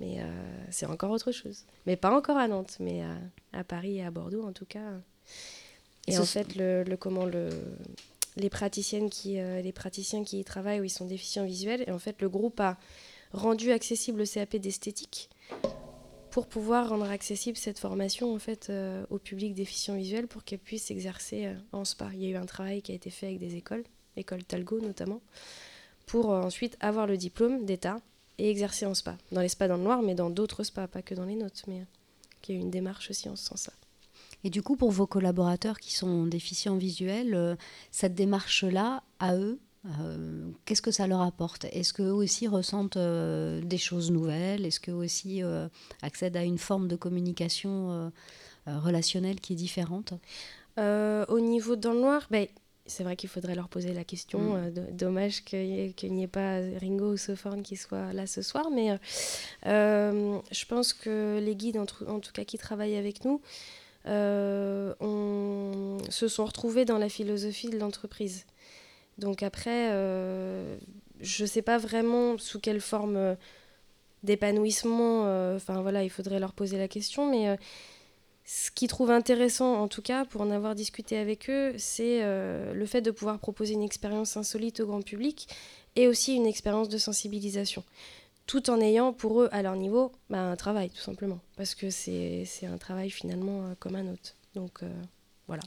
[0.00, 0.24] Mais euh,
[0.70, 1.64] c'est encore autre chose.
[1.86, 3.16] Mais pas encore à Nantes, mais à,
[3.52, 4.92] à Paris et à Bordeaux en tout cas.
[6.06, 7.48] Et Et en fait, le, le- comment le,
[8.36, 11.92] les praticiennes qui, euh, les praticiens qui y travaillent, où ils sont déficients visuels, et
[11.92, 12.78] en fait, le groupe a
[13.32, 15.30] rendu accessible le CAP d'esthétique
[16.30, 20.58] pour pouvoir rendre accessible cette formation en fait euh, au public déficient visuel pour qu'elle
[20.58, 22.10] puisse s'exercer euh, en spa.
[22.14, 23.84] Il y a eu un travail qui a été fait avec des écoles,
[24.16, 25.20] école Talgo notamment,
[26.06, 28.00] pour euh, ensuite avoir le diplôme d'État
[28.38, 29.16] et exercer en spa.
[29.32, 31.64] Dans les spas dans le noir, mais dans d'autres spas, pas que dans les nôtres,
[31.66, 31.84] mais
[32.48, 33.74] y a eu une démarche aussi en ce sens-là.
[34.42, 37.58] Et du coup, pour vos collaborateurs qui sont déficients visuels,
[37.90, 41.64] cette démarche-là, à eux, euh, qu'est-ce que ça leur apporte?
[41.72, 44.66] Est-ce qu'eux aussi ressentent euh, des choses nouvelles?
[44.66, 45.68] Est-ce qu'eux aussi euh,
[46.02, 48.12] accèdent à une forme de communication
[48.66, 50.12] relationnelle qui est différente?
[50.78, 52.46] Au niveau dans le noir, ben,
[52.86, 54.54] c'est vrai qu'il faudrait leur poser la question.
[54.54, 54.70] Mm.
[54.70, 58.70] do- dommage qu'il n'y ait pas Ringo ou Sophorn qui soient là ce soir.
[58.70, 58.98] Mais
[59.64, 63.40] je pense que les guides, en, tout- en tout cas qui travaillent avec nous,
[64.06, 64.94] se
[66.28, 68.44] sont retrouvés dans la philosophie de l'entreprise.
[69.20, 70.76] Donc après, euh,
[71.20, 73.34] je ne sais pas vraiment sous quelle forme euh,
[74.22, 77.56] d'épanouissement, euh, enfin voilà, il faudrait leur poser la question, mais...
[78.44, 82.86] ce qu'ils trouvent intéressant, en tout cas, pour en avoir discuté avec eux, c'est le
[82.86, 85.48] fait de pouvoir proposer une expérience insolite au grand public
[85.94, 87.84] et aussi une expérience de sensibilisation.
[88.46, 91.38] Tout en ayant pour eux, à leur niveau, bah, un travail, tout simplement.
[91.56, 94.34] Parce que c'est un travail finalement comme un autre.
[94.56, 94.80] Donc,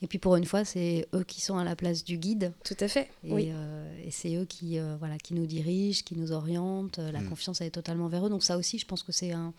[0.02, 2.54] Et puis pour une fois, c'est eux qui sont à la place du guide.
[2.64, 3.10] tout à fait.
[3.24, 3.50] Et, oui.
[3.52, 6.98] euh, et c'est eux qui, euh, voilà, qui nous dirigent, qui nous orientent.
[7.00, 7.30] La Mm.
[7.30, 8.30] confiance, elle est totalement vers eux.
[8.30, 9.54] Donc ça aussi, je pense que c'est un,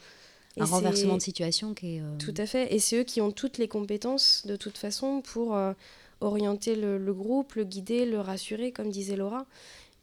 [0.58, 2.00] renversement de situation qui est...
[2.00, 2.72] euh, Tout à fait.
[2.74, 5.72] Et c'est eux qui ont toutes les compétences, de toute façon, pour euh,
[6.20, 9.46] orienter le, le groupe, le guider, le rassurer, comme disait Laura.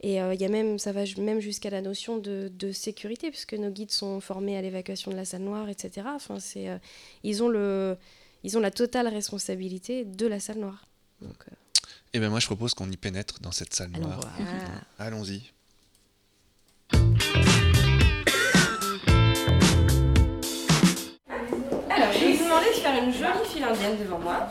[0.03, 3.29] Et euh, il y a même, ça va même jusqu'à la notion de, de sécurité,
[3.29, 6.07] puisque nos guides sont formés à l'évacuation de la salle noire, etc.
[6.15, 6.77] Enfin, c'est, euh,
[7.23, 7.95] ils, ont le,
[8.43, 10.85] ils ont la totale responsabilité de la salle noire.
[11.21, 11.55] Donc, euh,
[12.13, 14.19] Et ben moi je propose qu'on y pénètre dans cette salle noire.
[14.39, 15.03] ah.
[15.05, 15.51] Allons-y.
[21.89, 24.49] Alors, je vais vous demander de faire une jolie file indienne devant moi.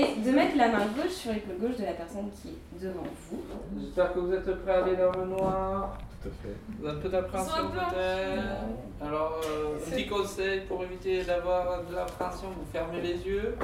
[0.00, 3.02] Et de mettre la main gauche sur l'épaule gauche de la personne qui est devant
[3.30, 3.42] vous.
[3.80, 5.98] J'espère que vous êtes prêts à aller dans le noir.
[6.22, 6.56] Tout à fait.
[6.78, 10.60] Vous avez un peu d'appréhension Ils sont un peu peut-être Alors, euh, un petit conseil
[10.62, 13.56] pour éviter d'avoir de l'appréhension, vous fermez les yeux.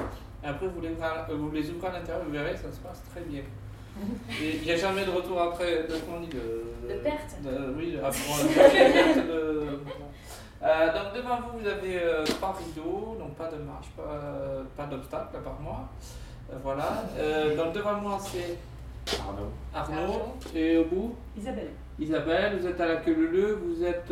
[0.43, 2.79] Et après, vous les, ouvrez- euh, vous les ouvrez à l'intérieur, vous verrez, ça se
[2.79, 3.41] passe très bien.
[4.41, 7.41] Il n'y a jamais de retour après, de on dit de, De perte.
[7.43, 9.63] de- Oui, après, de perte de.
[10.63, 14.85] Euh, donc devant vous, vous avez euh, trois rideaux, donc pas de marche, pas, pas
[14.89, 15.89] d'obstacle à part moi.
[16.51, 17.03] Euh, voilà.
[17.17, 18.57] Euh, donc devant moi, c'est
[19.19, 19.51] Arnaud.
[19.73, 20.35] Arnaud.
[20.53, 21.71] Et au bout Isabelle.
[21.99, 24.11] Isabelle, vous êtes à la queue leu, vous êtes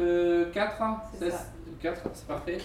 [0.54, 1.46] 4 ans C'est ça.
[1.82, 2.58] 4, c'est parfait.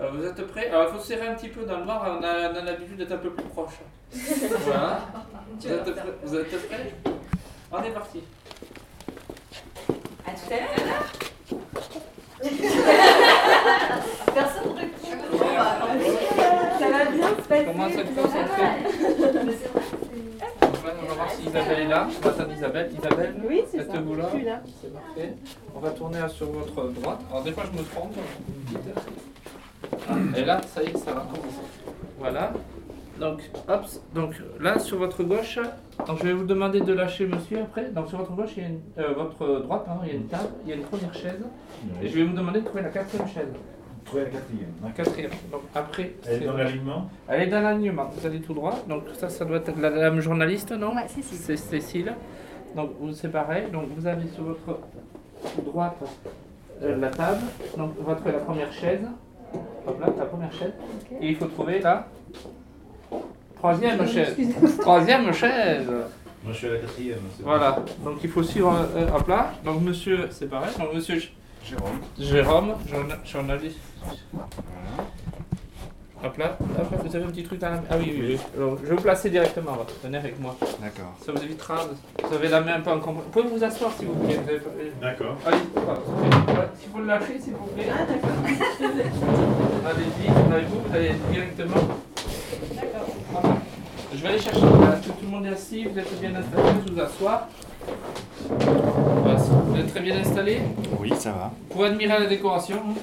[0.00, 0.68] Euh, vous êtes prêts?
[0.68, 3.16] Alors il faut serrer un petit peu dans le noir, on a, l'habitude d'être un
[3.16, 3.80] peu plus proche.
[4.12, 5.00] voilà.
[5.58, 6.14] Vous êtes, prêts?
[6.22, 6.94] Vous êtes prêts?
[7.72, 8.22] On est parti.
[10.24, 11.06] À tout à l'heure.
[14.34, 16.47] Personne ne
[16.90, 17.64] va bien se passer.
[17.66, 18.02] Comment ça se
[21.02, 22.08] On va voir si Isabelle est là.
[22.10, 22.90] Je vais attendre Isabelle.
[22.98, 24.60] Isabelle, Oui, êtes-vous là Je suis là.
[24.82, 25.34] C'est parfait.
[25.74, 27.20] On va tourner sur votre droite.
[27.30, 28.14] Alors des fois je me trompe.
[30.08, 31.60] Ah, Et là, ça y est, ça va commencer.
[32.18, 32.52] Voilà.
[33.20, 35.58] Donc, hop, donc là sur votre gauche,
[36.06, 37.90] donc je vais vous demander de lâcher monsieur après.
[37.90, 40.14] Donc sur votre gauche, il y a une, euh, votre droite, pardon, il y a
[40.14, 41.40] une table, il y a une première chaise.
[42.00, 43.48] Et je vais vous demander de trouver la quatrième chaise.
[44.08, 44.72] Trouver la quatrième.
[44.84, 45.30] La quatrième.
[45.52, 48.10] Donc après, Elle est c'est- dans l'alignement elle est dans l'alignement.
[48.16, 48.74] Vous allez tout droit.
[48.88, 52.14] Donc ça, ça doit être la dame journaliste, non Ouais, c'est Cécile.
[52.74, 53.64] Donc vous c'est pareil.
[53.72, 54.80] Donc vous avez sur votre
[55.64, 55.96] droite
[56.82, 57.40] euh, la table.
[57.76, 59.00] Donc on va trouver la première chaise.
[59.86, 60.72] Hop là, la première chaise.
[61.20, 62.06] Et il faut trouver la
[63.56, 64.36] troisième chaise.
[64.80, 65.86] Troisième chaise.
[66.44, 67.18] Moi je suis à la quatrième.
[67.18, 67.44] bon.
[67.44, 67.78] Voilà.
[68.04, 69.52] Donc il faut suivre euh, hop là.
[69.64, 70.70] Donc monsieur, c'est pareil.
[70.78, 71.18] Donc monsieur
[71.64, 71.98] Jérôme.
[72.18, 73.78] Jérôme, journa- journaliste.
[76.24, 77.82] Hop là, hop là, vous avez un petit truc dans la main.
[77.90, 78.38] Ah oui, oui, oui.
[78.56, 80.56] Alors, je vais vous placer directement, venez avec moi.
[80.80, 81.14] D'accord.
[81.24, 81.76] Ça vous évitera,
[82.28, 83.22] vous avez la main un peu encombrée.
[83.24, 84.34] Vous pouvez vous asseoir si vous voulez.
[84.34, 85.36] Vous avez pas- D'accord.
[85.46, 86.00] Allez, voilà.
[86.46, 87.86] Voilà, S'il faut le lâcher, s'il vous plaît.
[87.88, 88.30] Ah d'accord.
[89.86, 91.76] Allez-y, avec vous, vous allez directement.
[92.74, 93.54] D'accord.
[94.12, 94.60] Je vais aller chercher.
[94.60, 97.46] Voilà, Est-ce que tout le monde est assis Vous êtes bien installé Vous vous asseoir.
[98.50, 100.62] Vous êtes très bien installé
[100.98, 101.52] Oui, ça va.
[101.68, 102.76] Vous pouvez admirer la décoration.
[102.88, 102.94] hein.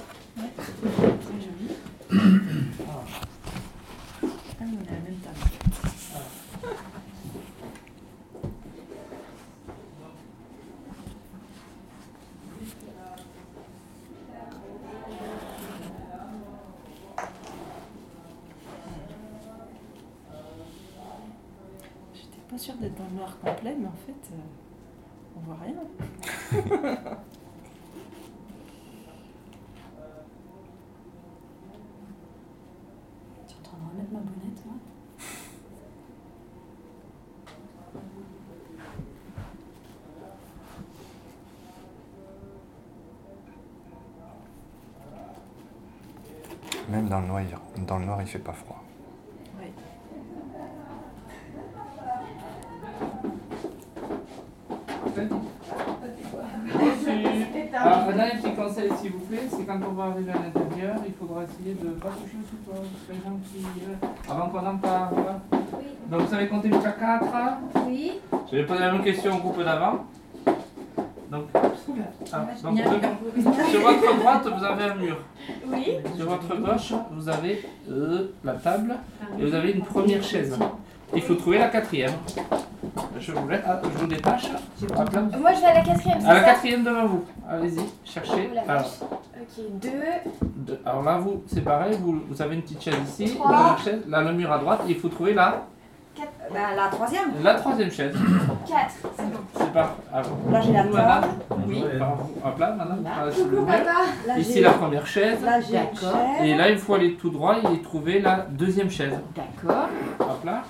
[22.13, 24.37] J'étais pas sûre d'être dans le noir complet, mais en fait, euh,
[25.37, 27.17] on voit rien.
[33.93, 34.75] Ma bonnette, moi
[46.89, 48.83] Même dans le noir, il, dans le noir, il fait pas froid.
[49.59, 49.71] Oui.
[57.77, 60.95] Alors, un dernier petit conseil, s'il vous plaît, c'est quand on va arriver à l'intérieur,
[61.05, 62.83] il faudra essayer de ne pas toucher au support.
[63.09, 65.09] les gens qui, euh, avant qu'on en parle.
[65.13, 65.39] voilà.
[66.09, 67.25] Donc, vous savez compter jusqu'à 4
[67.87, 68.13] Oui.
[68.51, 70.05] Je vais poser la même question au groupe d'avant.
[71.31, 75.17] Donc, ah, donc, de- sur votre droite, vous avez un mur.
[75.67, 75.87] Oui.
[76.15, 78.95] Sur votre gauche, vous avez euh, la table
[79.39, 80.57] et vous avez une première chaise.
[81.15, 82.11] Il faut trouver la quatrième.
[83.25, 84.43] Je vous, laisse- ah, je vous détache.
[84.97, 85.21] Hop là.
[85.39, 87.25] Moi, je vais à la quatrième, c'est À la ça quatrième devant vous.
[87.49, 88.49] Allez-y, cherchez.
[88.51, 89.09] Oh la Alors, vache.
[89.41, 89.89] Ok, deux.
[90.55, 90.79] deux.
[90.85, 93.77] Alors là, vous, c'est pareil, vous, vous avez une petite chaise ici, Trois.
[93.83, 95.65] chaise, là, le mur à droite, et il faut trouver la,
[96.15, 96.31] Quatre.
[96.53, 97.23] Bah, la troisième.
[97.43, 98.13] la troisième chaise.
[98.67, 98.93] Quatre.
[99.17, 99.39] C'est bon.
[99.57, 99.95] C'est pas.
[100.13, 101.21] alors, Là, j'ai la madame.
[101.21, 101.33] table.
[101.67, 101.83] Oui.
[101.83, 103.03] Vous, hop là, madame.
[103.03, 103.09] Là.
[103.17, 103.25] Ah.
[104.27, 105.37] Là, Ici, j'ai- la première chaise.
[105.43, 106.19] Là, j'ai une D'accord.
[106.39, 106.47] chaise.
[106.47, 109.13] Et là, il faut aller tout droit et trouver la deuxième chaise.
[109.35, 109.87] D'accord.
[110.19, 110.63] Hop là.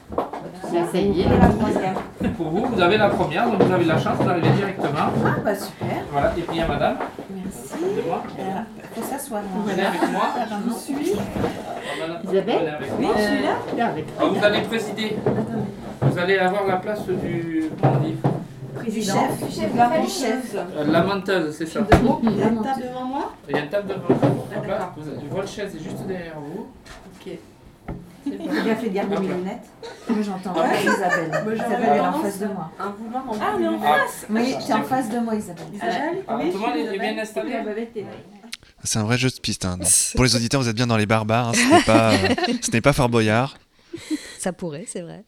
[0.63, 1.25] Ça y est.
[1.25, 1.95] Et la troisième.
[2.37, 4.89] Pour vous, vous avez la première, donc vous avez la chance d'arriver directement.
[5.25, 5.87] Ah, bah super.
[6.11, 6.95] Voilà, et puis il y a madame.
[7.29, 7.73] Merci.
[7.83, 8.61] Euh,
[8.95, 9.41] faut s'asseoir.
[9.41, 9.47] là.
[9.73, 10.27] Venez avec moi.
[10.49, 11.11] Je vous suis.
[12.23, 13.13] Isabelle venez avec Oui, moi.
[13.17, 13.91] je suis là.
[14.19, 15.15] Alors, vous allez présider.
[16.01, 17.69] Vous allez avoir la place du.
[17.81, 19.43] comment on dit Du chef.
[19.47, 20.55] Du chef du chef.
[20.55, 21.79] Euh, La menteuse, c'est ça.
[22.23, 24.45] Il y a une table devant moi Il y a une table devant vous.
[24.51, 24.93] Là, d'accord.
[25.31, 26.67] votre chaise est juste derrière vous.
[27.21, 27.33] Ok.
[28.27, 29.67] J'ai bien fait de garder mes lunettes.
[30.09, 31.29] Moi, j'entends pas Isabelle.
[31.55, 32.71] Isabelle, elle est en face de moi.
[32.79, 35.35] Un vouloir en Ah, mais en Ah, face Oui, tu es en face de moi,
[35.35, 35.65] Isabelle.
[35.73, 37.53] Isabelle Ah, Oui, tout le monde est bien installé
[38.85, 39.65] C'est un vrai jeu de piste.
[39.65, 39.77] hein.
[40.15, 41.49] Pour les auditeurs, vous êtes bien dans les barbares.
[41.49, 41.53] hein.
[41.53, 42.13] Ce n'est pas,
[42.77, 43.57] euh, pas Fort Boyard.
[44.39, 45.23] Ça pourrait, c'est vrai.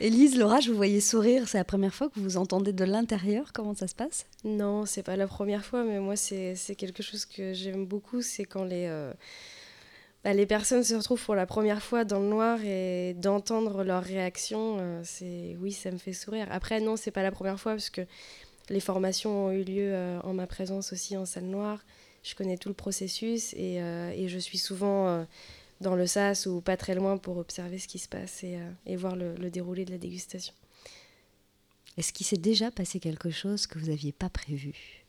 [0.00, 1.44] Élise, Laura, je vous voyais sourire.
[1.48, 3.52] C'est la première fois que vous vous entendez de l'intérieur.
[3.54, 4.26] Comment ça se passe?
[4.44, 8.20] Non, c'est pas la première fois, mais moi, c'est quelque chose que j'aime beaucoup.
[8.22, 9.12] C'est quand les, euh,
[10.24, 14.02] bah, les personnes se retrouvent pour la première fois dans le noir et d'entendre leurs
[14.02, 14.76] réactions.
[14.80, 16.46] euh, c'est oui, ça me fait sourire.
[16.50, 18.02] Après, non, c'est pas la première fois, parce que
[18.68, 21.78] les formations ont eu lieu euh, en ma présence aussi en salle noire.
[22.22, 25.24] Je connais tout le processus et, euh, et je suis souvent euh,
[25.80, 28.70] dans le sas ou pas très loin pour observer ce qui se passe et, euh,
[28.86, 30.52] et voir le, le déroulé de la dégustation.
[31.96, 35.04] Est-ce qu'il s'est déjà passé quelque chose que vous n'aviez pas prévu?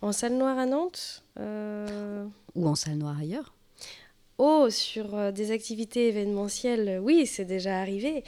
[0.00, 3.54] En salle noire à Nantes euh, Ou en salle noire ailleurs?
[4.38, 8.24] Oh, sur des activités événementielles, oui, c'est déjà arrivé.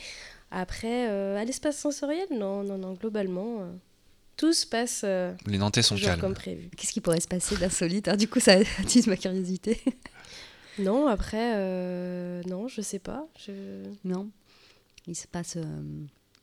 [0.57, 3.73] Après, euh, à l'espace sensoriel, non, non, non, globalement, euh,
[4.37, 6.21] tout se passe euh, Les Nantais sont calmes.
[6.21, 6.69] comme prévu.
[6.77, 9.81] Qu'est-ce qui pourrait se passer d'insolite Alors, Du coup, ça attise ma curiosité.
[10.79, 13.29] Non, après, euh, non, je sais pas.
[13.47, 13.53] Je...
[14.05, 14.29] Non
[15.07, 15.55] Il se passe.
[15.57, 15.63] euh,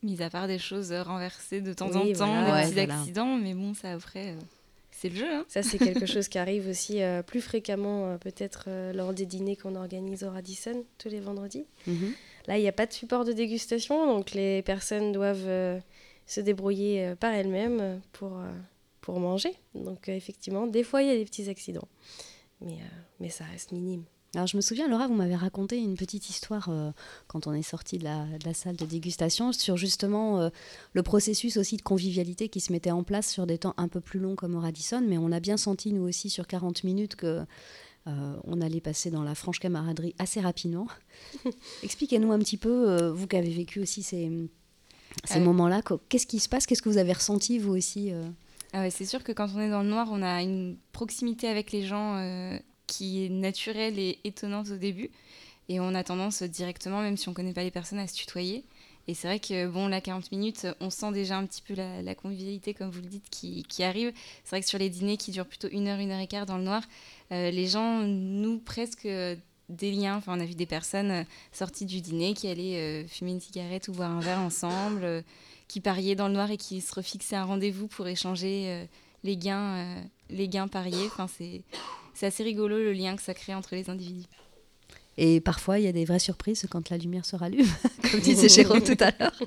[0.04, 3.00] Mis à part des choses renversées de temps Oui, en temps, des Ouais, petits voilà.
[3.02, 4.36] accidents, mais bon, ça après, euh,
[4.90, 5.30] c'est le jeu.
[5.30, 5.44] Hein.
[5.50, 9.26] Ça, c'est quelque chose qui arrive aussi euh, plus fréquemment, euh, peut-être euh, lors des
[9.26, 11.66] dîners qu'on organise au Radisson tous les vendredis.
[11.86, 12.14] mhm.
[12.48, 15.78] Là, il n'y a pas de support de dégustation, donc les personnes doivent euh,
[16.26, 18.52] se débrouiller euh, par elles-mêmes euh, pour, euh,
[19.02, 19.54] pour manger.
[19.76, 21.88] Donc, effectivement, des fois, il y a des petits accidents.
[22.62, 22.78] Mais,
[23.20, 24.04] mais ça reste minime.
[24.34, 26.92] Alors je me souviens, Laura, vous m'avez raconté une petite histoire euh,
[27.28, 30.50] quand on est sorti de la, de la salle de dégustation sur justement euh,
[30.94, 34.00] le processus aussi de convivialité qui se mettait en place sur des temps un peu
[34.00, 37.18] plus longs comme au Radisson, mais on a bien senti nous aussi sur 40 minutes
[37.18, 37.44] que
[38.08, 40.88] euh, on allait passer dans la franche camaraderie assez rapidement.
[41.84, 44.32] Expliquez-nous un petit peu, vous qui avez vécu aussi ces,
[45.24, 45.46] ces Ouais.
[45.46, 48.24] moments-là, qu'est-ce qui se passe, qu'est-ce que vous avez ressenti vous aussi euh
[48.74, 51.48] Ah ouais, c'est sûr que quand on est dans le noir, on a une proximité
[51.48, 55.10] avec les gens euh, qui est naturelle et étonnante au début.
[55.70, 58.16] Et on a tendance directement, même si on ne connaît pas les personnes, à se
[58.16, 58.66] tutoyer.
[59.08, 62.16] Et c'est vrai que, bon, là, 40 minutes, on sent déjà un petit peu la,
[62.16, 64.12] convivialité, comme vous le dites, qui, qui arrive.
[64.44, 66.46] C'est vrai que sur les dîners qui durent plutôt une heure, une heure et quart
[66.46, 66.84] dans le noir,
[67.32, 69.08] euh, les gens nouent presque
[69.72, 70.18] des liens.
[70.18, 73.40] Enfin, on a vu des personnes euh, sorties du dîner qui allaient euh, fumer une
[73.40, 75.24] cigarette ou boire un verre ensemble,
[75.68, 78.88] qui pariaient dans le noir et qui se refixaient un rendez-vous pour échanger
[79.24, 81.06] les gains, les gains pariés.
[81.06, 81.28] Enfin,
[82.14, 84.28] c'est assez rigolo le lien que ça crée entre les individus.
[85.18, 87.68] Et parfois, il y a des vraies surprises quand la lumière se rallume,
[88.12, 89.40] comme disait Jérôme tout à l'heure.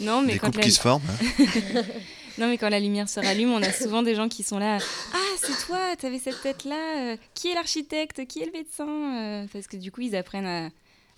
[0.00, 1.02] Non, mais des quand qui se forment.
[1.08, 1.82] Hein.
[2.38, 4.78] non, mais quand la lumière se rallume, on a souvent des gens qui sont là.
[5.12, 7.12] Ah, c'est toi, tu avais cette tête-là.
[7.12, 10.70] Euh, qui est l'architecte Qui est le médecin euh, Parce que du coup, ils apprennent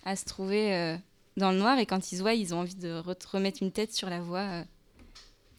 [0.05, 0.97] à, se trouver euh,
[1.35, 3.93] dans le noir et quand ils se voient, ils ont envie de remettre une tête
[3.93, 4.63] sur la voie.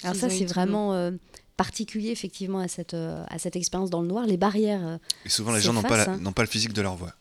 [0.02, 1.12] Alors ça, c'est vraiment
[1.57, 4.26] particulier effectivement à cette, à cette expérience dans le noir.
[4.26, 4.98] Les barrières.
[5.24, 6.33] Et souvent, les gens n'ont pas, hein.
[6.33, 7.14] pas le physique de leur voix.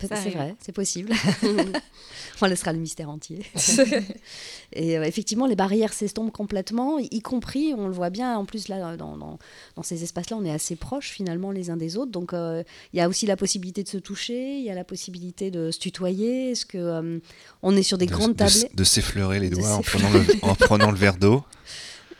[0.00, 1.12] C'est vrai, c'est possible.
[2.40, 3.44] On laissera le mystère entier.
[4.72, 8.68] et euh, effectivement, les barrières s'estompent complètement, y compris, on le voit bien, en plus,
[8.68, 12.10] là, dans, dans, ces espaces-là, on est assez proches finalement les uns des autres.
[12.10, 14.84] Donc, euh, il y a aussi la possibilité de se toucher, il y a la
[14.84, 16.50] possibilité de se tutoyer.
[16.50, 17.18] Est-ce que euh,
[17.62, 20.90] on est sur des grandes tables De, s'effleurer les doigts en prenant, le, en prenant
[20.90, 21.44] le verre d'eau?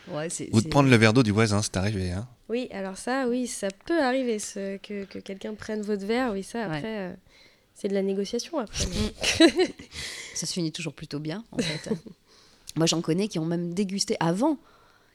[0.07, 2.11] Ou de prendre le verre d'eau du voisin, c'est arrivé.
[2.11, 6.33] Hein oui, alors ça, oui, ça peut arriver ce, que, que quelqu'un prenne votre verre.
[6.33, 7.13] Oui, ça, après, euh,
[7.73, 8.85] c'est de la négociation après.
[10.35, 11.89] ça se finit toujours plutôt bien, en fait.
[12.75, 14.57] Moi, j'en connais qui ont même dégusté avant.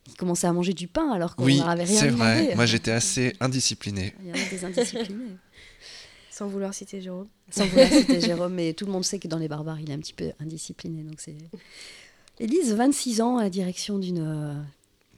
[0.05, 2.55] Qui commençaient à manger du pain alors qu'on oui, n'avait rien c'est vrai.
[2.55, 4.15] Moi, j'étais assez indiscipliné.
[4.21, 5.37] Il y a des indisciplinés.
[6.31, 7.29] Sans vouloir citer Jérôme.
[7.51, 9.93] Sans vouloir citer Jérôme, mais tout le monde sait que dans les barbares, il est
[9.93, 11.03] un petit peu indiscipliné.
[11.03, 11.37] Donc c'est.
[12.41, 14.55] Élise, 26 ans à la direction d'une euh,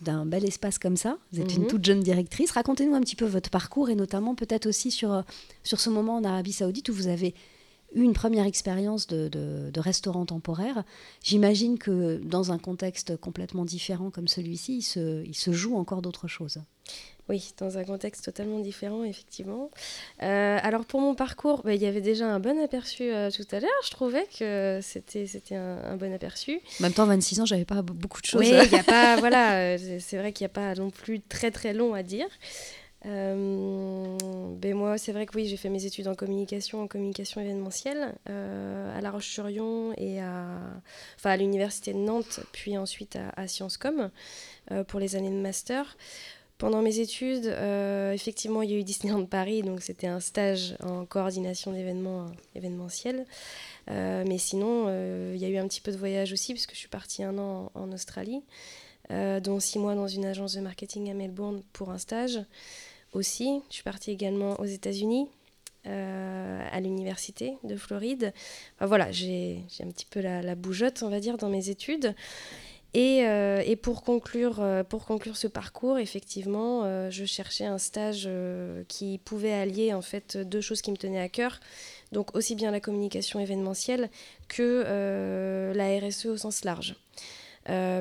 [0.03, 1.19] d'un bel espace comme ça.
[1.33, 1.69] Vous êtes une mhm.
[1.69, 2.51] toute jeune directrice.
[2.53, 5.23] Racontez-nous un petit peu votre parcours et notamment peut-être aussi sur, euh,
[5.63, 7.35] sur ce moment en Arabie Saoudite où vous avez
[7.95, 10.85] eu une première expérience de, de, restaurant temporaire.
[11.23, 16.03] J'imagine que dans un contexte complètement différent comme celui-ci, il se, il se joue encore
[16.03, 16.59] d'autres choses.
[17.31, 19.71] Oui, dans un contexte totalement différent, effectivement.
[20.21, 23.47] Euh, alors pour mon parcours, bah, il y avait déjà un bon aperçu euh, tout
[23.53, 23.71] à l'heure.
[23.85, 26.61] Je trouvais que c'était c'était un, bon aperçu.
[26.81, 28.41] En même temps, 26 ans, j'avais pas beaucoup de choses.
[28.41, 31.53] Oui, il a pas, voilà, euh, c'est vrai qu'il n'y a pas non plus très
[31.53, 32.27] très long à dire.
[33.05, 38.17] ben moi, c'est vrai que oui, j'ai fait mes études en communication, en communication événementielle,
[38.27, 40.59] à La Roche-sur-Yon et à,
[41.17, 44.11] enfin, à l'université de Nantes, puis ensuite à, à Sciences Com
[44.89, 45.97] pour les années de master.
[46.61, 50.77] Pendant mes études, euh, effectivement, il y a eu Disneyland Paris, donc c'était un stage
[50.83, 53.25] en coordination d'événements euh, événementiels.
[53.91, 54.89] Euh, mais sinon,
[55.33, 57.39] il y a eu un petit peu de voyage aussi, puisque je suis partie un
[57.39, 58.43] an en, Australie,
[59.09, 62.39] dont six mois dans une agence de marketing à Melbourne pour un stage
[63.15, 63.63] aussi.
[63.71, 65.29] Je suis partie également aux États-Unis,
[65.87, 68.35] à l'université de Floride.
[68.81, 72.15] voilà, j'ai un petit peu la, la, bougeotte, on va dire, dans mes études.
[72.93, 77.79] Et, euh, et, pour, conclure, euh, pour conclure ce parcours, effectivement, euh, je cherchais un
[77.79, 78.29] stage
[78.89, 81.61] qui pouvait allier en fait deux choses qui me tenaient à cœur.
[82.11, 84.11] Donc aussi bien la communication événementielle
[84.49, 86.97] que la RSE au sens large.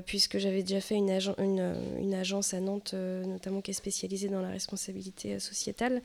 [0.08, 4.50] puisque j'avais déjà fait une, une, agence à Nantes, notamment qui est spécialisée dans la
[4.50, 6.02] responsabilité sociétale,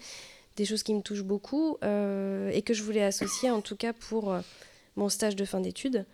[0.56, 4.36] des choses qui me touchent beaucoup et que je voulais associer en tout cas pour
[4.96, 6.04] mon stage de fin d'études.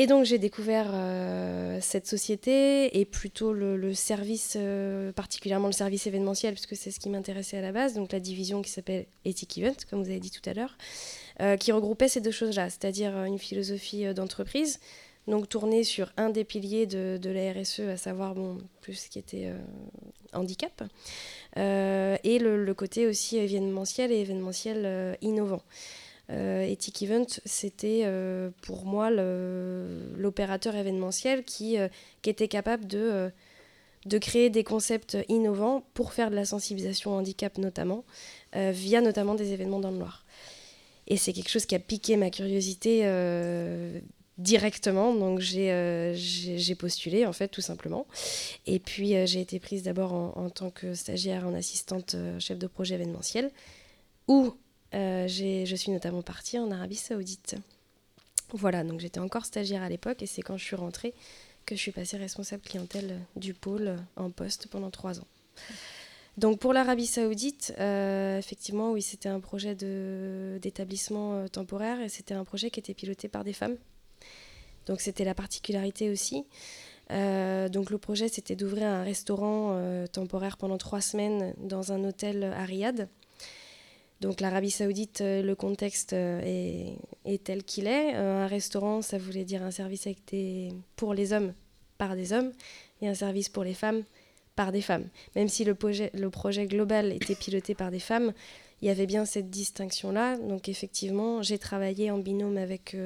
[0.00, 6.06] Et donc j'ai découvert euh, cette société et plutôt le, service, euh, particulièrement le service
[6.06, 9.58] événementiel, puisque c'est ce qui m'intéressait à la base, donc la division qui s'appelle Ethic
[9.58, 10.78] Event, comme vous avez dit tout à l'heure,
[11.40, 14.78] euh, qui regroupait ces deux choses-là, c'est-à-dire une philosophie d'entreprise,
[15.26, 19.18] donc tournée sur un des piliers de, la RSE, à savoir bon, plus ce qui
[19.18, 19.52] était
[20.32, 20.84] handicap,
[21.56, 25.62] et le, côté aussi événementiel et événementiel innovant.
[26.30, 31.88] Euh, Ethic Event, c'était euh, pour moi l'opérateur événementiel qui, euh,
[32.24, 33.30] était capable de,
[34.20, 38.04] créer des concepts innovants pour faire de la sensibilisation au handicap notamment,
[38.54, 40.24] via notamment des événements dans le noir.
[41.06, 43.02] Et c'est quelque chose qui a piqué ma curiosité
[44.36, 45.14] directement.
[45.14, 48.06] Donc j'ai postulé, en fait, tout simplement.
[48.66, 52.66] Et puis j'ai été prise d'abord en, en, tant que stagiaire, en assistante chef de
[52.66, 53.50] projet événementiel,
[54.26, 54.54] où
[54.92, 57.56] je suis notamment partie en Arabie Saoudite.
[58.52, 61.14] Voilà, donc j'étais encore stagiaire à l'époque et c'est quand je suis rentrée
[61.66, 65.26] que je suis passée responsable clientèle du pôle en poste pendant trois ans.
[66.38, 72.32] Donc pour l'Arabie Saoudite, euh, effectivement, oui, c'était un projet d'établissement euh, temporaire et c'était
[72.32, 73.76] un projet qui était piloté par des femmes.
[74.86, 76.46] Donc c'était la particularité aussi.
[77.10, 79.78] donc le projet, c'était d'ouvrir un restaurant
[80.10, 83.08] temporaire pendant trois semaines dans un hôtel à Riyad.
[84.20, 88.14] Donc l'Arabie saoudite, le contexte est, est, tel qu'il est.
[88.14, 90.08] un restaurant, ça voulait dire un service
[90.96, 91.52] pour les hommes
[91.98, 92.52] par des hommes
[93.00, 94.02] et un service pour les femmes
[94.56, 95.06] par des femmes.
[95.36, 96.10] Même si le projet,
[96.66, 98.32] global était piloté par des femmes,
[98.82, 100.36] il y avait bien cette distinction-là.
[100.36, 102.96] Donc effectivement, j'ai travaillé en binôme avec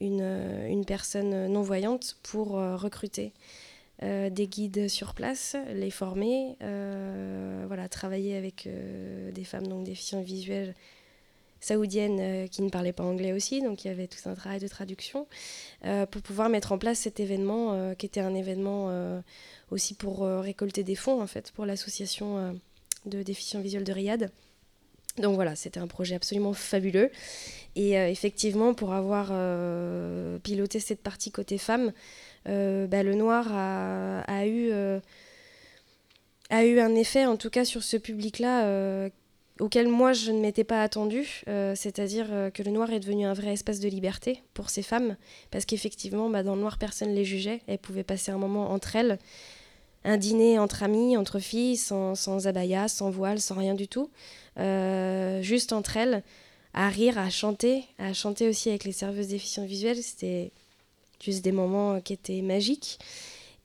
[0.00, 0.22] une,
[0.68, 3.32] une, personne non-voyante pour recruter
[4.02, 9.84] euh, des guides sur place, les former, euh, voilà, travailler avec euh, des femmes donc
[9.84, 10.74] déficientes visuelles
[11.60, 14.68] saoudiennes qui ne parlaient pas anglais aussi, donc il y avait tout un travail de
[14.68, 15.26] traduction
[16.10, 19.22] pour pouvoir mettre en place cet événement qui était un événement
[19.70, 22.60] aussi pour récolter des fonds en fait pour l'association
[23.06, 24.30] de déficients visuels de Riyad.
[25.16, 27.10] Donc voilà, c'était un projet absolument fabuleux.
[27.76, 29.28] Et effectivement, pour avoir
[30.42, 31.94] piloté cette partie côté femmes,
[32.46, 35.00] bah, le noir a, eu, euh,
[36.50, 39.08] a eu un effet, en tout cas sur ce public-là, euh,
[39.60, 43.52] auquel moi je ne m'étais pas attendue, c'est-à-dire que le noir est devenu un vrai
[43.52, 45.16] espace de liberté pour ces femmes,
[45.50, 48.70] parce qu'effectivement, bah, dans le noir, personne ne les jugeait, elles pouvaient passer un moment
[48.70, 49.18] entre elles,
[50.04, 54.10] un dîner entre amis, entre filles, sans, sans abaya, sans voile, sans rien du tout,
[54.56, 56.22] juste entre elles,
[56.74, 60.50] à rire, à chanter, à chanter aussi avec les serveuses déficientes visuelles, c'était
[61.24, 62.98] juste des moments qui étaient magiques.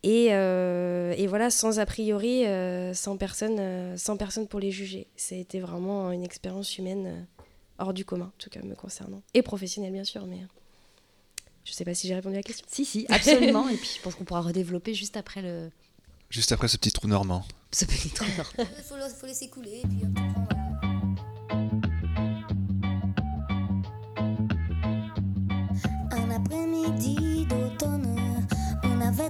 [0.03, 4.71] Et, euh, et voilà, sans a priori, euh, sans, personne, euh, sans personne pour les
[4.71, 5.07] juger.
[5.17, 7.27] C'était vraiment une expérience humaine
[7.77, 9.21] hors du commun, en tout cas me concernant.
[9.33, 10.39] Et professionnelle, bien sûr, mais
[11.65, 12.65] je ne sais pas si j'ai répondu à la question.
[12.69, 13.67] Si, si, absolument.
[13.69, 15.69] et puis je pense qu'on pourra redévelopper juste après le.
[16.29, 17.43] Juste après ce petit trou normand.
[17.71, 18.71] Ce petit trou normand.
[18.77, 20.58] Il faut, faut, laisser couler, et puis on voilà.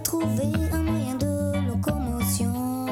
[0.03, 2.85] Trouvé un moyen de locomotion.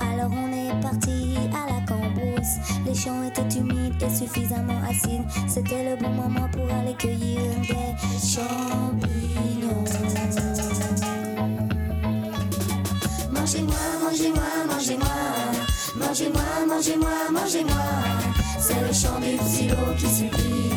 [0.00, 2.56] Alors on est parti à la cambrousse.
[2.86, 5.24] Les champs étaient humides et suffisamment acides.
[5.46, 9.84] C'était le bon moment pour aller cueillir des champignons.
[13.32, 15.08] Mangez-moi, mangez-moi, mangez-moi.
[15.96, 17.84] Mangez-moi, mangez-moi, mangez-moi.
[18.58, 20.73] C'est le chant du silo qui supplie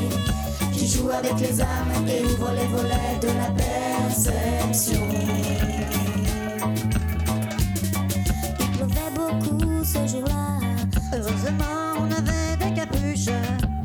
[0.87, 5.01] joue avec les âmes et ouvre les volets de la perception.
[8.59, 10.59] Il pleuvait beaucoup ce jour-là.
[11.13, 13.33] Heureusement, on avait des capuches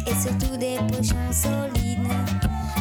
[0.07, 2.07] et surtout des pochons solides.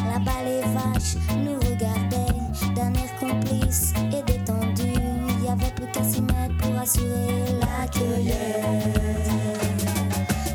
[0.05, 2.37] Là-bas, les vaches nous regardaient
[2.75, 4.93] d'un air complice et détendu.
[5.29, 9.29] Il y avait plus qu'à s'y mettre pour assurer la cueillette.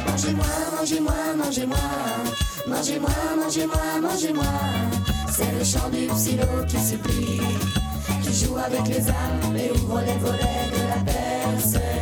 [0.07, 0.47] Mangez-moi,
[0.79, 2.26] mangez-moi, mangez-moi.
[2.67, 4.45] Mangez-moi, mangez-moi, mangez-moi.
[5.31, 7.41] C'est le chant du psylo qui supplie,
[8.23, 11.96] qui joue avec les âmes et ouvre les volets de la perception.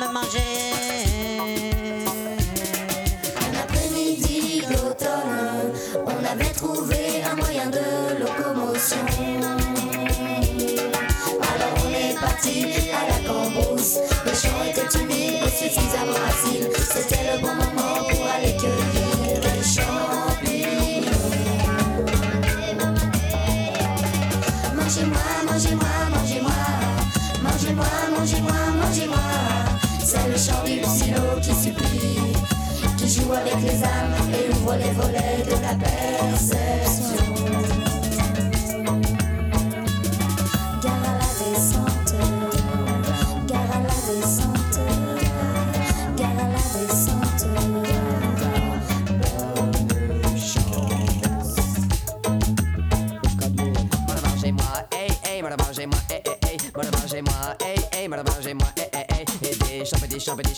[0.00, 0.49] Me manger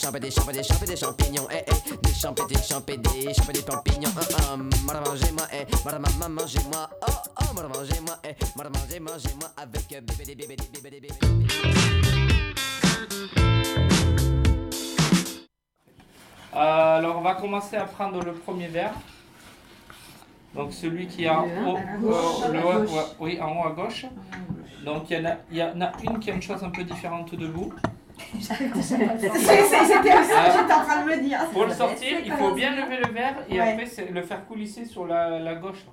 [0.02, 3.52] champs, des champs, des champs, des champignons, eh eh, des champs, des champs, des champs,
[3.52, 4.10] des champignons,
[4.50, 10.00] hum hum, voilà mangez-moi, eh, maman mangez-moi, oh oh, mangez-moi, eh, mangez, mangez-moi avec euh,
[10.00, 11.14] bébé des bébé des bébé des bébé.
[16.54, 18.94] Euh, alors, on va commencer à prendre le premier verre.
[20.54, 22.90] Donc, celui qui est en haut, à gauche.
[22.92, 24.04] euh, oui, en haut à gauche.
[24.84, 26.70] Donc, il y, en a, il y en a une qui a une chose un
[26.70, 27.32] peu différente
[28.40, 31.38] C'était ça, j'étais en train de me dire.
[31.52, 33.72] Pour le sortir, il faut bien lever le verre et Ouais.
[33.72, 35.84] après c'est- le faire coulisser sur la, la gauche.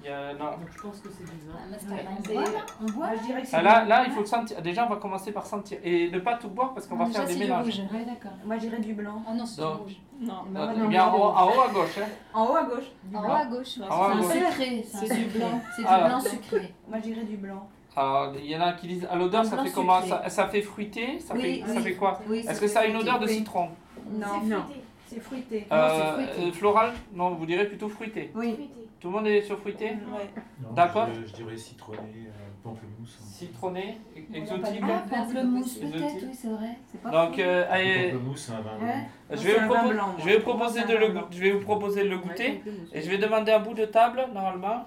[0.00, 0.50] Il y a- non.
[0.74, 1.98] je pense que c'est du vin.
[2.08, 2.48] On boit, là
[2.80, 4.62] On boit je dirais que c'est Ah, là, du- là, il faut le sentir.
[4.62, 5.78] Déjà, on va commencer par sentir.
[5.82, 7.66] Et ne pas tout boire parce qu'on va faire des mélanges.
[7.66, 8.30] Ouais, d'accord.
[8.44, 9.22] Moi, je dirais du blanc.
[9.28, 9.96] Ah non, c'est Donc, rouge.
[10.20, 10.44] Non,
[10.88, 11.98] bien, en, haut- à gauche.
[12.00, 12.06] Hein.
[12.32, 12.84] En haut à gauche.
[13.12, 13.78] En haut à gauche.
[13.90, 14.86] En haut à C'est sucré.
[14.88, 15.60] C'est du blanc.
[15.74, 16.74] C'est du blanc sucré.
[16.88, 17.68] Moi, je dirais du blanc.
[17.96, 20.00] Alors, il y en a qui disent à l'odeur, Un ça fait comment?
[20.02, 21.18] ça, ça fait fruité?
[21.18, 22.20] Ça, Oui, fait, ça fait quoi?
[22.28, 23.34] Oui, Est-ce que ça a une fruité, odeur de oui.
[23.34, 23.68] citron?
[24.12, 24.64] Non, non.
[25.06, 25.66] C'est fruité.
[25.72, 26.92] Euh, euh, Floral?
[27.14, 28.30] Non, vous direz plutôt fruité.
[28.34, 28.70] Oui.
[29.00, 29.86] Tout le monde est sur fruité?
[29.86, 30.28] Ouais.
[30.74, 31.08] D'accord.
[31.14, 32.30] Je, je dirais citronné, euh,
[32.62, 33.16] pamplemousse.
[33.20, 34.80] Citronné, e- Ah, exotique.
[35.08, 36.18] pamplemousse, peut-être, Exotique.
[36.24, 36.78] oui, c'est vrai.
[37.02, 38.92] Pas Donc, euh, allez, Pamplemousse, un vin Ouais.
[38.92, 38.96] blanc.
[39.30, 40.32] je vais, vous un vin propo- blanc, je moi.
[40.32, 42.60] vais vous proposer de le je vais vous proposer de le goûter
[42.92, 44.86] et je vais demander un bout de table normalement.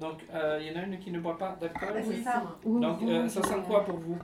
[0.00, 1.88] Donc euh, il y en a une qui ne boit pas d'alcool.
[1.94, 2.42] Ah, c'est ça.
[2.64, 4.18] Donc euh, ça sent quoi pour vous?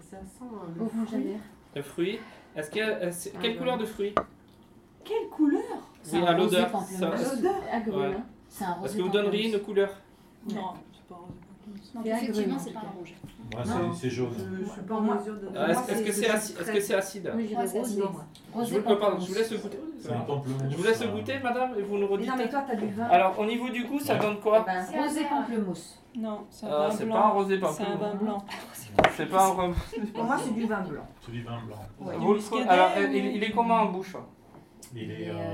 [0.00, 0.44] Ça sent
[0.78, 1.40] rouge à l'air.
[1.76, 2.18] Le fruit.
[2.56, 4.14] Est-ce que euh, c'est- quelle couleur de fruit?
[5.04, 5.60] Quelle couleur?
[6.02, 6.70] C'est Oui, un à l'odeur.
[6.74, 8.14] Ouais.
[8.14, 8.24] hein.
[8.48, 9.90] C'est un Est-ce que vous donneriez une couleur?
[10.48, 11.28] Non, c'est pas rose.
[11.94, 13.14] Non, C'est effectivement, c'est pas rouge.
[13.52, 14.28] Moi, c'est- c'est jaune.
[14.38, 15.70] Je, je suis pas en mesure de.
[15.70, 17.32] Est-ce est-ce que c'est acide Est-ce que c'est acide?
[17.34, 17.98] Oui, c'est rosé, acide.
[17.98, 18.64] moi.
[18.64, 19.24] je vous, pardon, pamplemousse.
[19.26, 19.78] je vous laisse goûter.
[20.00, 20.62] C'est un pamplemousse.
[20.70, 22.28] Je vous laisse goûter, madame, et vous nous Mais redites.
[22.28, 23.04] non, mais toi, t'as du vin.
[23.06, 24.60] Alors au niveau du goût, ça donne quoi?
[24.64, 26.00] Ben, rosé pamplemousse.
[26.16, 27.14] Non, c'est un Ah, vin c'est blanc.
[27.14, 27.98] pas un rosé C'est un pamplemousse.
[28.00, 28.44] vin blanc.
[29.16, 29.74] C'est pas un rhum.
[30.14, 31.02] Pour moi, c'est du vin blanc.
[31.26, 32.12] C'est du vin blanc.
[32.68, 34.14] Alors euh, ou- il, il est comment en bouche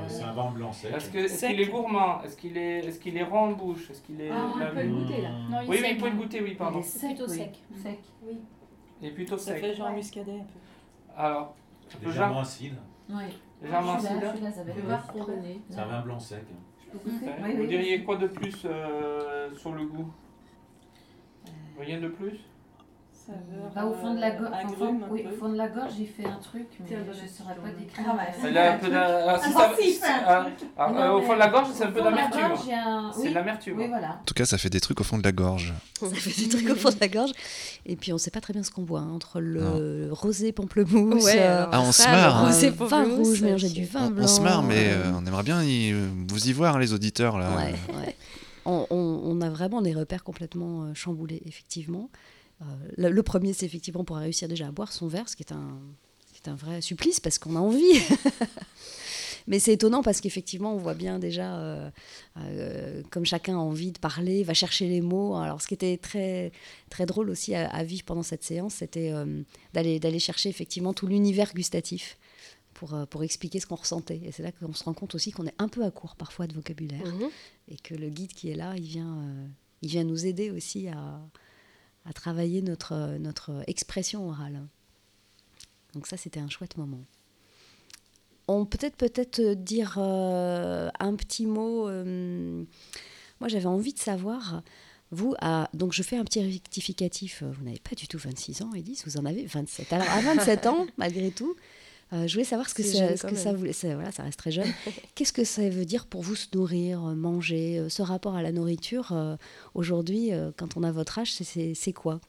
[0.09, 0.93] c'est un vin blanc sec.
[0.95, 1.51] Est-ce que- est-ce Sec.
[1.51, 2.23] qu'il est gourmand?
[2.23, 3.91] Est-ce qu'il est, est, qu'il est rond en bouche?
[3.91, 4.31] Est-ce qu'il est.
[4.31, 5.31] Ah, on peut le goûter là.
[5.31, 5.51] Mmh.
[5.51, 6.17] Non, il Oui, est oui, sec, il peut le hein.
[6.17, 6.79] goûter, oui, Il pardon.
[6.81, 7.37] est sec, Plutôt oui.
[7.39, 7.59] sec.
[7.83, 7.99] Sec.
[8.27, 8.39] Oui.
[9.03, 9.61] Il est plutôt Ça sec.
[9.61, 11.17] fait genre muscadet un peu.
[11.17, 11.55] Alors,
[11.95, 12.75] un peu Légèrement genre- acide.
[13.11, 13.15] Oui.
[13.63, 14.29] légèrement suis là, acide.
[14.31, 15.03] je suis là, ça va Le être vin bon.
[15.23, 15.61] frontonné.
[15.71, 16.45] C'est un vin blanc sec.
[16.95, 17.13] Ouais.
[17.45, 20.11] Oui, Vous diriez quoi de plus euh, sur le goût?
[21.79, 22.39] Rien de plus?
[23.27, 23.73] Saveur.
[23.75, 26.07] Bah, au fond de la euh, gorge, un oui, au fond de la gorge, j'ai
[26.07, 28.05] fait un truc, mais je ne saurais pas décrire.
[28.09, 29.41] Ah ouais, Euh, C'est là un peu ah, hein.
[30.29, 30.47] ah,
[30.79, 32.41] ah, euh, Au fond de la gorge, c'est un peu de d'amertume.
[33.15, 33.29] C'est oui.
[33.31, 33.79] de l'amertume.
[33.79, 34.11] Oui, voilà.
[34.21, 35.75] En tout cas, ça fait des trucs au fond de la gorge.
[36.01, 37.33] Ça fait des trucs au fond de la gorge.
[37.87, 41.25] Et puis on sait pas très bien ce qu'on boit hein, entre le rosé pamplemousse,
[41.25, 42.47] Ouais, euh, Ah, on se marre, hein.
[42.47, 44.25] rosé vin pamplemousse, rouge mélangé c'est- du vin On, blanc.
[44.25, 45.93] on se marre, mais euh, euh, on aimerait bien y-
[46.29, 47.39] vous y voir, hein, les auditeurs.
[47.39, 47.49] Là.
[47.57, 48.17] Ouais, ouais.
[48.67, 52.11] On, on- on a vraiment des repères complètement euh, chamboulés, effectivement.
[52.63, 52.65] Euh,
[52.97, 55.53] le, le premier, c'est effectivement pour réussir déjà à boire son verre, ce qui est
[55.53, 55.79] un,
[56.33, 58.01] qui est un vrai supplice parce qu'on a envie.
[59.49, 61.89] Mais c'est étonnant parce qu'effectivement, on voit bien déjà, euh,
[62.39, 65.37] euh, comme chacun a envie de parler, va chercher les mots.
[65.37, 66.51] Alors, ce qui était très,
[66.91, 69.43] très drôle aussi à, à vivre pendant cette séance, c'était euh,
[69.73, 72.19] d'aller d'aller chercher effectivement tout l'univers gustatif
[72.75, 74.21] pour, pour expliquer ce qu'on ressentait.
[74.25, 76.49] Et c'est là qu'on se rend compte aussi qu'on est un peu à court parfois
[76.49, 77.29] de vocabulaire Mhm.
[77.69, 79.23] et que le guide qui est là, il vient,
[79.81, 81.21] il vient nous aider aussi à,
[82.07, 84.63] à travailler notre, euh, notre expression orale.
[85.93, 87.05] Donc ça, c'était un chouette moment.
[88.49, 91.89] On peut-être peut-être euh, dire euh, un petit mot.
[93.41, 94.63] moi, j'avais envie de savoir,
[95.11, 97.43] vous, à, donc je fais un petit rectificatif.
[97.43, 99.93] Vous n'avez pas du tout 26 ans, Edith, vous en avez 27.
[99.93, 101.57] Alors à 27 ans, malgré tout,
[102.13, 103.73] euh, je voulais savoir ce que, ça, ce que ça voulait.
[103.73, 104.73] ça- Voilà, ça reste très jeune.
[105.15, 108.43] Qu'est-ce que ça veut dire pour vous se nourrir, euh, manger, euh, ce rapport à
[108.43, 109.37] la nourriture euh,
[109.75, 112.21] aujourd'hui, euh, quand on a votre âge, c'est- quoi?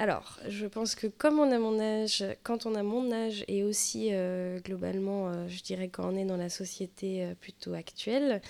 [0.00, 3.62] Alors, je pense que comme on a mon âge, quand on a mon âge et
[3.62, 4.10] aussi
[4.64, 8.42] globalement, je dirais quand on est dans la société plutôt actuelle,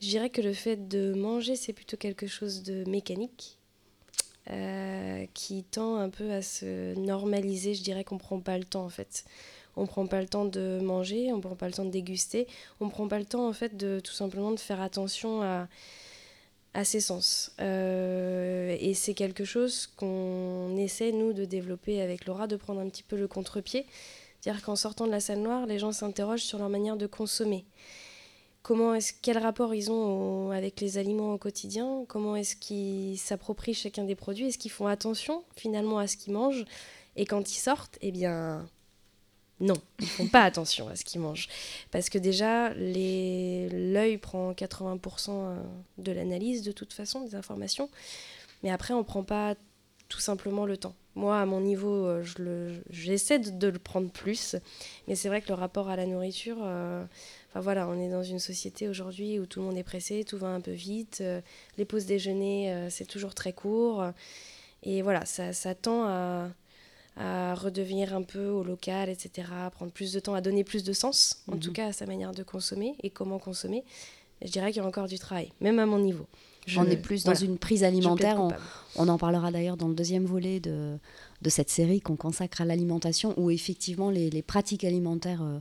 [0.00, 3.58] je dirais que le fait de manger, c'est plutôt quelque chose de mécanique
[4.50, 7.74] euh, qui tend un peu à se normaliser.
[7.74, 9.24] Je dirais qu'on prend pas le temps en fait.
[9.76, 12.46] On prend pas le temps de manger, on prend pas le temps de déguster,
[12.80, 15.42] on prend pas le temps en fait de tout simplement de faire attention
[16.74, 17.52] à ses sens.
[17.60, 22.88] Euh, et c'est quelque chose qu'on essaie, nous, de développer avec Laura, de prendre un
[22.88, 23.86] petit peu le contre-pied.
[24.40, 27.64] C'est-à-dire qu'en sortant de la salle noire, les gens s'interrogent sur leur manière de consommer.
[28.62, 32.04] Comment est-ce, quel rapport ils ont avec les aliments au quotidien?
[32.08, 34.46] Comment est-ce qu'ils s'approprient chacun des produits?
[34.46, 36.64] Est-ce qu'ils font attention finalement à ce qu'ils mangent?
[37.16, 38.66] Et quand ils sortent, eh bien,
[39.60, 41.48] non, ils font pas attention à ce qu'ils mangent.
[41.90, 45.56] Parce que déjà, l'œil prend 80%
[45.98, 47.88] de l'analyse de toute façon des informations.
[48.62, 49.54] Mais après, on prend pas
[50.08, 50.94] tout simplement le temps.
[51.16, 54.56] Moi, à mon niveau, euh, je j'essaie de, de le prendre plus,
[55.06, 57.04] mais c'est vrai que le rapport à la nourriture, euh,
[57.50, 60.38] enfin voilà, on est dans une société aujourd'hui où tout le monde est pressé, tout
[60.38, 61.40] va un peu vite, euh,
[61.78, 64.04] les pauses déjeuner, euh, c'est toujours très court,
[64.82, 66.48] et voilà, ça, ça tend à,
[67.16, 70.82] à redevenir un peu au local, etc., à prendre plus de temps, à donner plus
[70.84, 71.60] de sens, en Mhm.
[71.60, 73.84] tout cas à sa manière de consommer et comment consommer.
[74.44, 76.26] Je dirais qu'il y a encore du travail, même à mon niveau.
[76.66, 78.40] Je- on est plus dans une prise alimentaire.
[78.96, 80.98] On, en parlera d'ailleurs dans le deuxième volet de,
[81.42, 85.58] de cette série qu'on consacre à l'alimentation, où effectivement les, les pratiques alimentaires euh,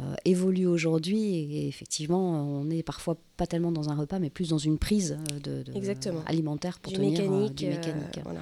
[0.00, 1.22] euh, évoluent aujourd'hui.
[1.34, 4.78] Et, et effectivement, on n'est parfois pas tellement dans un repas, mais plus dans une
[4.78, 6.22] prise euh, de, de- Exactement.
[6.26, 8.20] alimentaire pour Du tenir euh, mécanique, du mécanique.
[8.24, 8.40] voilà.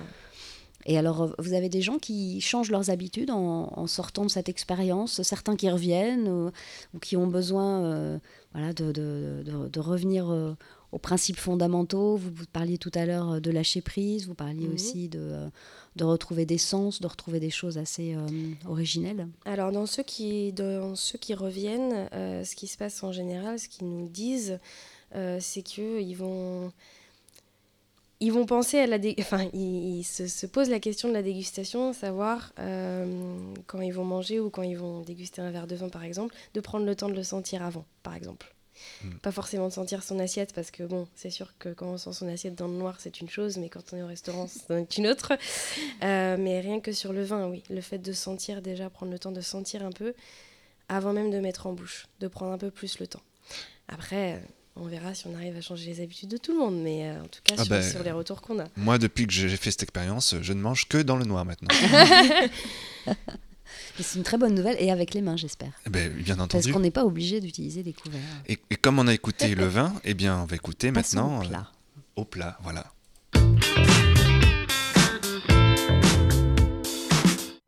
[0.88, 4.30] Et alors, euh, vous avez des gens qui changent leurs habitudes en, en sortant de
[4.30, 6.50] cette expérience, certains qui reviennent ou,
[6.94, 8.18] ou qui ont besoin euh,
[8.54, 10.54] voilà, de, de- de- de revenir euh,
[10.92, 12.14] aux principes fondamentaux.
[12.16, 14.74] Vous, vous parliez tout à l'heure euh, de lâcher prise, vous parliez Mhm.
[14.74, 15.48] aussi de, euh,
[15.96, 18.20] de retrouver des sens, de retrouver des choses assez euh,
[18.68, 19.26] originelles.
[19.44, 23.58] Alors, dans ceux qui, dans ceux qui reviennent, euh, ce qui se passe en général,
[23.58, 24.60] ce qu'ils nous disent,
[25.16, 26.72] euh, c'est qu'ils vont,
[28.20, 28.98] ils vont penser à la...
[28.98, 33.36] dé- Enfin, ils, ils se, se posent la question de la dégustation, savoir euh,
[33.66, 36.34] quand ils vont manger ou quand ils vont déguster un verre de vin, par exemple,
[36.54, 38.52] de prendre le temps de le sentir avant, par exemple.
[39.22, 42.12] Pas forcément de sentir son assiette, parce que bon, c'est sûr que quand on sent
[42.12, 44.98] son assiette dans le noir, c'est une chose, mais quand on est au restaurant, c'est
[44.98, 45.32] une autre.
[46.02, 47.62] Euh, mais rien que sur le vin, oui.
[47.70, 50.12] Le fait de sentir déjà, prendre le temps de sentir un peu,
[50.90, 53.22] avant même de mettre en bouche, de prendre un peu plus le temps.
[53.88, 54.42] Après,
[54.76, 57.22] on verra si on arrive à changer les habitudes de tout le monde, mais euh,
[57.22, 58.64] en tout cas, Ah sur, ben, sur les retours qu'on a.
[58.76, 61.68] Moi, depuis que j'ai fait cette expérience, je ne mange que dans le noir maintenant.
[63.98, 65.72] C'est une très bonne nouvelle, et avec les mains, j'espère.
[65.86, 66.72] Eh ben, bien Parce entendu.
[66.72, 68.20] qu'on n'est pas obligé d'utiliser des couverts.
[68.46, 71.22] Et, et comme on a écouté le vin, eh bien, on va écouter Passons au
[71.22, 71.70] maintenant euh, plat.
[72.16, 72.84] au plat, voilà.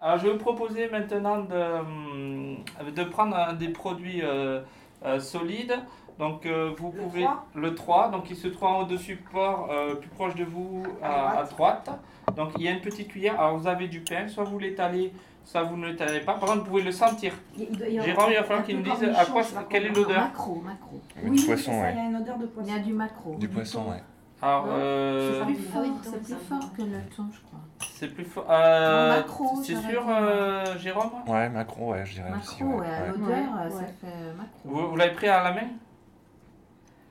[0.01, 4.61] Alors, je vais vous proposer maintenant de, de prendre un des produits euh,
[5.05, 5.75] euh, solides.
[6.19, 7.27] Donc, euh, vous pouvez.
[7.55, 10.83] Le 3, donc il se trouve en haut de support, euh, plus proche de vous,
[11.03, 11.89] à, à droite.
[12.37, 13.41] Donc, il y a une petite cuillère.
[13.41, 15.13] Alors, vous avez du pain, soit vous l'étalez,
[15.45, 16.35] soit vous ne l'étalez pas.
[16.35, 17.33] Par contre, vous pouvez le sentir.
[17.57, 20.21] Jérôme, il va falloir qu'il nous dise à quoi, quelle est l'odeur.
[20.21, 21.01] Macro, macro.
[21.23, 21.93] Oui, du poisson, ça, ouais.
[21.93, 22.69] il y a une odeur de poisson.
[22.69, 23.35] Il y a du macro.
[23.37, 24.03] Du poisson, ouais.
[24.41, 27.59] Alors, euh, C'est plus fort, c'est plus fort que le thon, je crois.
[27.81, 28.47] c'est plus fort.
[28.49, 29.21] Euh,
[29.65, 31.11] c'est sûr, euh, Jérôme?
[31.27, 32.63] Ouais, macro, ouais, je dirais aussi.
[32.63, 33.09] Macro, ouais, ouais, à ouais.
[33.09, 33.29] l'odeur,
[33.65, 34.61] Ouais, ça fait macro.
[34.65, 35.67] Vous, vous l'avez pris à la main?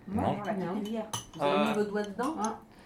[0.10, 0.38] Non.
[0.84, 1.06] Hier.
[1.36, 2.36] Vous avez Euh, mis vos doigts dedans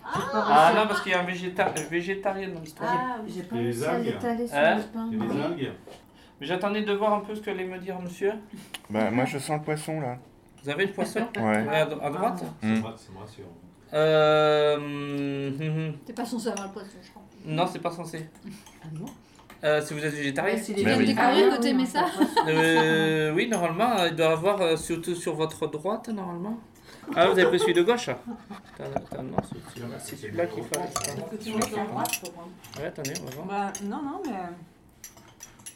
[0.03, 2.89] Ah non, parce qu'il y a un végéta- végétarien dans l'histoire.
[2.93, 4.05] Ah, j'ai pas Et les réussi à algues.
[4.05, 5.09] l'étaler sur Hein le pain.
[5.11, 5.71] Il y a des algues.
[6.39, 8.33] Mais J'attendais de voir un peu ce qu'allait me dire monsieur.
[8.89, 10.17] Bah, moi, je sens le poisson, là.
[10.63, 11.67] Vous avez le poisson Ouais.
[11.69, 13.45] à, dro- à droite Ça me ra- ça me rassure.
[13.93, 15.93] Euh, hum, hum, hum.
[16.05, 17.21] T'es pas censé avoir le poisson, je crois.
[17.45, 18.27] Non, c'est pas censé.
[18.83, 19.05] Ah bon
[19.63, 21.13] Euh, si vous êtes végétarien Ouais, c'est Je les Mais viens de oui.
[21.13, 22.05] découvrir Ah, que t'aimais ça.
[22.47, 26.57] Euh, oui, normalement, euh, il doit avoir euh, surtout sur votre droite, normalement.
[27.15, 30.63] Ah, vous avez pris celui de gauche Attends, attends, non, c'est celui-là, c'est celui-là qu'il
[30.63, 30.69] faut.
[30.75, 32.49] Faut que tu mettes à droite pour prendre.
[32.79, 33.45] Ouais, attendez, on va voir.
[33.47, 34.37] Bah, non, non, mais.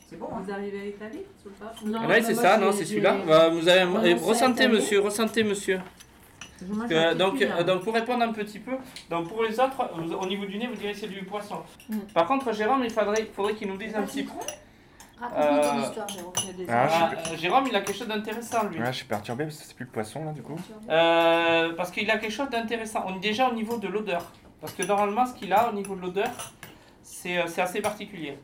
[0.10, 3.18] C'est bon, vous arrivez à pape Non, Ah, là, c'est ça, non, c'est celui-là.
[3.28, 5.80] Bah, vous avez, c'est ressentez, monsieur, ressentez, monsieur.
[6.92, 8.72] Euh, donc, euh, donc, pour répondre un petit peu,
[9.10, 11.58] donc pour les autres, vous- au niveau du nez, vous direz que c'est du poisson.
[11.90, 11.98] Mm.
[12.14, 14.32] Par contre, Jérôme, il faudrait, faudrait qu'il nous dise un petit peu.
[15.20, 16.34] Raconte-nous ton Euh, histoire, Jérôme.
[16.44, 18.80] Il y a des Ah, je Ah, euh, Jérôme, il a quelque chose d'intéressant, lui.
[18.80, 20.58] Ouais, je suis perturbé parce que c'est plus le poisson, là, du coup.
[20.90, 23.04] Euh, parce qu'il a quelque chose d'intéressant.
[23.08, 24.24] On est déjà au niveau de l'odeur.
[24.62, 26.32] Parce que normalement, ce qu'il a au niveau de l'odeur,
[27.04, 28.38] c'est euh, c'est assez particulier.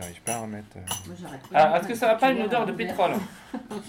[0.00, 0.76] J'arrive pas à remettre.
[0.76, 2.86] euh, Moi, Ah, Est-ce que ça n'a pas une odeur de verre.
[2.88, 3.10] pétrole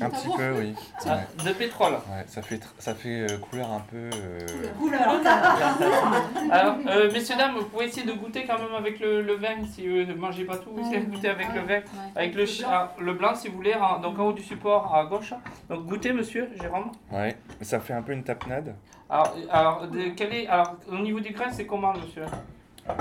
[0.02, 0.76] Un petit peu, oui.
[1.06, 1.46] Ah, Ouais.
[1.46, 1.94] De pétrole.
[1.94, 4.10] Ouais, ça fait, tr- ça fait euh, couleur un peu.
[4.14, 4.46] euh.
[6.52, 9.64] Alors, euh, messieurs, dames, vous pouvez essayer de goûter quand même avec le, le vin.
[9.74, 11.80] Si vous ne mangez pas tout, essayez de goûter avec le vin.
[12.16, 15.06] Avec le, ah, le blanc, si vous voulez, en- donc en haut du support à
[15.06, 15.34] gauche.
[15.70, 16.92] Donc goûtez, monsieur, Jérôme.
[17.12, 18.76] Ouais, mais ça fait un peu une tapenade.
[19.10, 22.24] Alors, alors, de- quel est, alors au niveau du grain, c'est comment, monsieur?
[22.90, 22.96] Hum,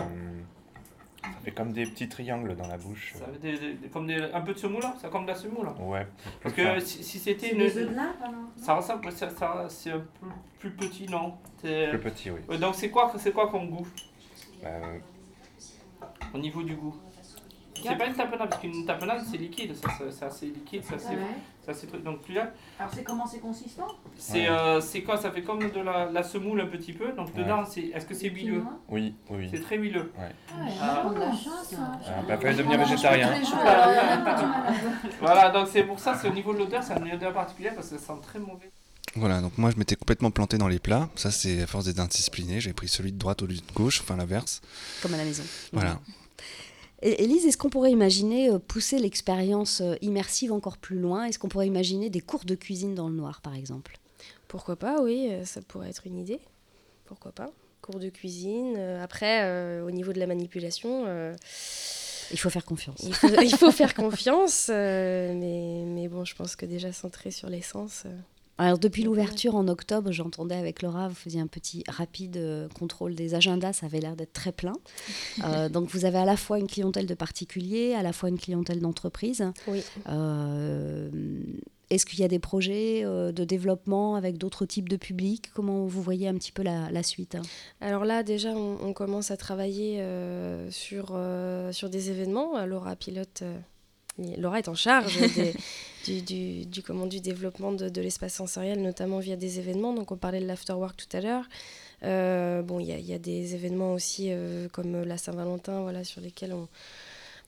[1.23, 3.15] ça fait comme des petits triangles dans la bouche.
[3.17, 5.31] Ça veut des- des- des- comme des- Un peu de semoule, là Ça comme de
[5.31, 6.07] la semoule Ouais.
[6.43, 7.59] Parce que si, si c'était une.
[7.59, 10.27] des œufs de lin, alors Ça ressemble, ça, ça- c'est un peu
[10.59, 11.35] plus petit, non?
[11.63, 12.59] Plus petit, oui.
[12.59, 13.87] Donc c'est quoi, c'est quoi comme goût?
[14.65, 14.99] Euh,
[16.35, 16.95] au niveau du goût
[17.83, 20.99] C'est pas une tapenade, parce qu'une tapenade c'est liquide, ça, c'est- c'est assez liquide, ça
[20.99, 21.73] c'est Ouais.
[21.73, 22.03] c'est truc.
[22.03, 24.49] Donc là, Alors, c'est comment c'est consistant c'est Ouais.
[24.49, 25.17] euh, c'est quoi?
[25.17, 27.13] Ça fait comme de la, la semoule un petit peu.
[27.13, 27.43] Donc Ouais.
[27.45, 28.65] dedans, c'est est-ce que c'est huileux?
[28.89, 29.49] oui, oui.
[29.53, 30.11] C'est très huileux.
[30.19, 30.31] Ouais.
[30.81, 31.03] Ah.
[31.07, 31.75] on a de la chance.
[31.79, 31.93] hein.
[32.07, 33.29] Ah, bah, fallait devenir végétarien.
[33.33, 34.75] Tous les jours, alors, il y en a pas du mal.
[35.21, 37.75] Voilà, donc c'est pour ça, c'est au niveau de l'odeur, ça a une odeur particulière
[37.75, 38.71] parce que ça sent très mauvais.
[39.17, 41.09] Voilà, donc moi je m'étais complètement planté dans les plats.
[41.17, 42.61] Ça, c'est à force d'être indiscipliné.
[42.61, 44.61] J'ai pris celui de droite au lieu de gauche, enfin l'inverse.
[45.03, 45.43] Comme à la maison.
[45.73, 45.99] Voilà.
[47.03, 51.25] Élise, est-ce qu'on pourrait imaginer euh, pousser l'expérience euh, immersive encore plus loin?
[51.25, 53.97] Est-ce qu'on pourrait imaginer des cours de cuisine dans le noir, par exemple?
[54.49, 56.41] Pourquoi pas, oui, euh, ça pourrait être une idée.
[57.07, 57.51] Pourquoi pas?
[57.83, 58.77] Cours de cuisine.
[59.03, 61.05] après, euh, au niveau de la manipulation.
[61.07, 61.35] euh,
[62.31, 63.01] Il faut faire confiance.
[63.03, 67.31] Il faut, il faut faire confiance, euh, mais, mais bon, je pense que déjà centré
[67.31, 68.05] sur l'essence.
[68.61, 73.15] Alors depuis l'ouverture en octobre, j'entendais avec Laura, vous faisiez un petit rapide euh, contrôle
[73.15, 74.75] des agendas, ça avait l'air d'être très plein.
[75.45, 78.39] Euh, donc vous avez à la fois une clientèle de particuliers, à la fois une
[78.39, 79.45] clientèle d'entreprise.
[79.69, 79.83] Oui.
[80.09, 81.09] Euh,
[81.89, 85.51] Est-ce qu'il y a des projets de développement avec d'autres types de publics?
[85.55, 87.39] Comment vous voyez un petit peu la, la suite?
[87.81, 90.05] Alors là, déjà, on, on commence à travailler
[90.71, 91.19] sur,
[91.73, 92.65] sur des événements.
[92.67, 93.43] Laura pilote.
[94.39, 95.55] Laura est en charge des-
[96.05, 99.95] du, du, du, comment, du développement de, de l'espace sensoriel, notamment via des événements.
[99.95, 101.45] Donc, on parlait de l'afterwork tout à l'heure.
[102.03, 105.83] Euh, bon, il y a, il y a des événements aussi euh, comme la Saint-Valentin,
[105.83, 106.69] voilà, sur lesquels on,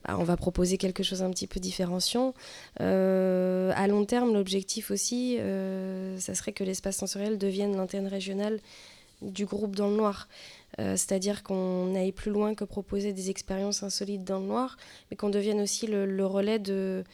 [0.07, 2.35] bah, on va proposer quelque chose un petit peu différenciant.
[2.81, 5.39] Euh, à long terme, l'objectif aussi,
[6.19, 8.61] ça serait que l'espace sensoriel devienne l'antenne régionale
[9.23, 10.29] du groupe dans le noir.
[10.81, 14.77] Euh, C'est-à-dire qu'on aille plus loin que proposer des expériences insolites dans le noir,
[15.11, 17.05] mais qu'on devienne aussi le, relais de,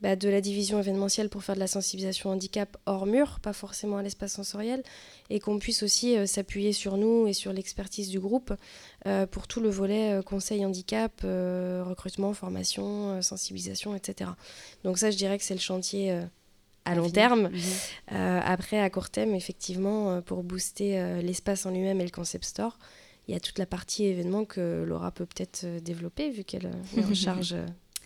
[0.00, 3.96] bah, de la division événementielle pour faire de la sensibilisation handicap hors mur, pas forcément
[3.98, 4.82] à l'espace sensoriel,
[5.28, 8.52] et qu'on puisse aussi euh, s'appuyer sur nous et sur l'expertise du groupe
[9.06, 14.30] euh, pour tout le volet conseil handicap, recrutement, formation, sensibilisation, etc.
[14.84, 16.20] Donc ça, je dirais que c'est le chantier
[16.88, 17.48] à long terme.
[17.48, 17.60] Mhm.
[18.12, 22.10] Euh, après, à court terme, effectivement, euh, pour booster euh, l'espace en lui-même et le
[22.10, 22.78] concept store,
[23.26, 26.66] il y a toute la partie événements que Laura peut peut-être développer vu qu'elle
[26.96, 27.54] est en charge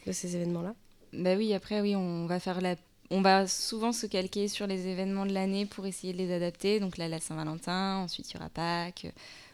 [0.06, 0.74] de ces événements-là.
[1.12, 2.76] Bah oui, après, oui, on va faire la.
[3.10, 6.80] On va souvent se calquer sur les événements de l'année pour essayer de les adapter.
[6.80, 9.12] Donc là, la Saint-Valentin, ensuite il y aura Pâques.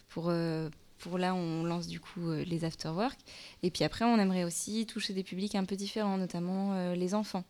[0.08, 3.18] Pour, euh, pour là, on lance du coup euh, les afterwork.
[3.64, 7.14] Et puis après, on aimerait aussi toucher des publics un peu différents, notamment euh, les
[7.14, 7.44] enfants.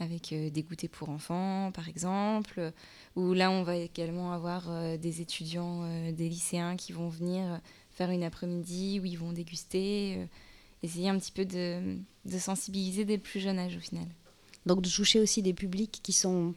[0.00, 2.72] Avec euh, des goûters pour enfants, par exemple.
[3.16, 7.60] Où là, on va également avoir euh, des étudiants, euh, des lycéens qui vont venir
[7.90, 10.28] faire une après-midi où ils vont déguster.
[10.84, 11.98] essayer un petit peu de,
[12.38, 14.06] sensibiliser dès le plus jeune âge au final.
[14.66, 16.54] Donc de toucher aussi des publics qui sont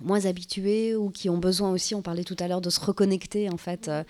[0.00, 3.50] moins habitués ou qui ont besoin aussi, on parlait tout à l'heure, de se reconnecter
[3.50, 4.04] en fait à,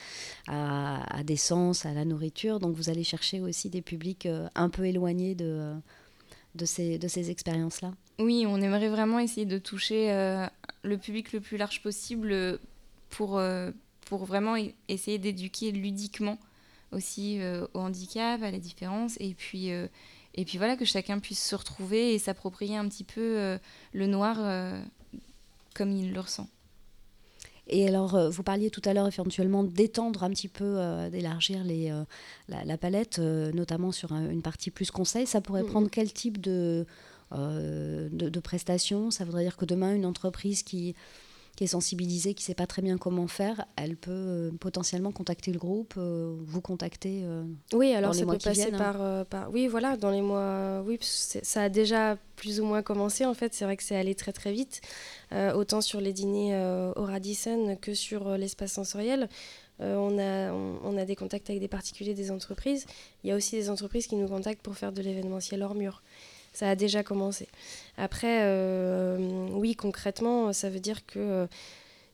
[0.46, 2.60] à des sens, à la nourriture.
[2.60, 5.74] Donc vous allez chercher aussi des publics un peu éloignés de,
[6.54, 7.92] de ces, expériences-là.
[8.18, 10.46] Oui, on aimerait vraiment essayer de toucher euh,
[10.82, 12.58] le public le plus large possible euh,
[13.10, 13.70] pour, euh,
[14.06, 14.56] pour vraiment
[14.88, 16.38] essayer d'éduquer ludiquement
[16.92, 17.40] aussi
[17.72, 22.12] au handicap, à la différence, et puis, et puis voilà, que chacun puisse se retrouver
[22.12, 23.58] et s'approprier un petit peu
[23.94, 24.36] le noir
[25.74, 26.50] comme il le ressent.
[27.68, 31.62] Et alors, euh, vous parliez tout à l'heure éventuellement d'étendre un petit peu, euh, d'élargir
[31.64, 32.02] les, euh,
[32.48, 35.26] la, la palette, euh, notamment sur un- une partie plus conseil.
[35.26, 35.68] Ça pourrait Mhm.
[35.68, 36.84] prendre quel type de,
[37.32, 39.10] de, de prestations?
[39.10, 40.94] Ça voudrait dire que demain, une entreprise qui,
[41.56, 45.12] qui est sensibilisée, qui ne sait pas très bien comment faire, elle peut euh, potentiellement
[45.12, 47.44] contacter le groupe, euh, vous contacter euh,
[47.74, 48.78] Oui, alors dans les ça mois peut passer viennent, hein.
[48.78, 49.52] par, par...
[49.52, 50.82] Oui, voilà, dans les mois...
[50.86, 53.52] Oui, ça a déjà plus ou moins commencé, en fait.
[53.54, 54.80] C'est vrai que c'est allé très très vite,
[55.54, 56.56] autant sur les dîners
[56.96, 59.28] au Radisson que sur l'espace sensoriel.
[59.80, 62.86] Euh, on, a, on, on a des contacts avec des particuliers, des entreprises.
[63.24, 66.02] Il y a aussi des entreprises qui nous contactent pour faire de l'événementiel hors mur.
[66.52, 67.48] Ça a déjà commencé.
[67.96, 71.46] Après, euh, oui, concrètement, ça veut dire que euh,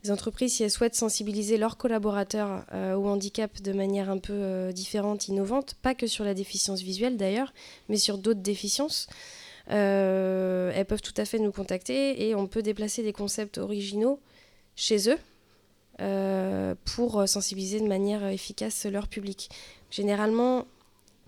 [0.04, 4.32] les entreprises, si elles souhaitent sensibiliser leurs collaborateurs euh, au handicap de manière un peu
[4.32, 7.52] euh, différente, innovante, pas que sur la déficience visuelle d'ailleurs,
[7.88, 9.08] mais sur d'autres déficiences,
[9.66, 14.18] elles peuvent tout à fait nous contacter et on peut déplacer des concepts originaux
[14.76, 15.18] chez eux
[16.86, 19.50] pour sensibiliser de manière efficace leur public.
[19.90, 20.64] Généralement,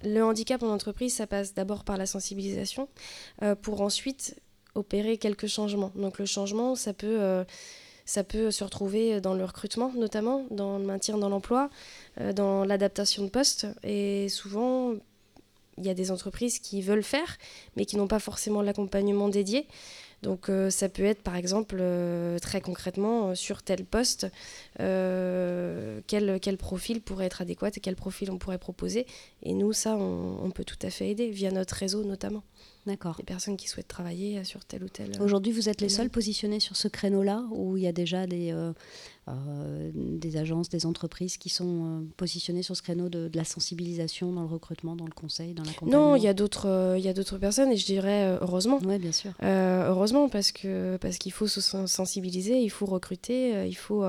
[0.05, 2.89] le handicap en entreprise, ça passe d'abord par la sensibilisation
[3.43, 4.41] euh, pour ensuite
[4.75, 5.93] opérer quelques changements.
[5.95, 7.45] Donc le changement, ça peut, euh,
[8.05, 11.71] ça peut se retrouver dans le recrutement, notamment dans le maintien dans l'emploi,
[12.21, 13.67] euh, dans l'adaptation de poste.
[13.83, 14.95] Et souvent,
[15.79, 17.37] il y a des entreprises qui veulent faire,
[17.77, 19.67] mais qui n'ont pas forcément l'accompagnement dédié.
[20.23, 24.27] Donc euh, ça peut être par exemple euh, très concrètement euh, sur tel poste,
[24.77, 29.07] quel, quel profil pourrait être adéquat et quel profil on pourrait proposer.
[29.43, 32.43] Et nous, ça, on, on peut tout à fait aider via notre réseau notamment.
[32.87, 33.17] D'accord.
[33.19, 35.13] Les personnes qui souhaitent travailler sur tel ou tel.
[35.21, 38.53] Aujourd'hui, vous êtes les seuls positionnés sur ce créneau-là où il y a déjà des,
[38.53, 38.73] euh,
[39.49, 43.45] euh, des agences, des entreprises qui sont euh, positionnées sur ce créneau de, de la
[43.45, 46.99] sensibilisation dans le recrutement, dans le conseil, dans l'accompagnement Non, il y a d'autres, euh,
[46.99, 48.79] il y a d'autres personnes et je dirais heureusement.
[48.85, 49.33] Oui, bien sûr.
[49.43, 54.05] Heureusement parce que parce qu'il faut se sen- sensibiliser, il faut recruter, il faut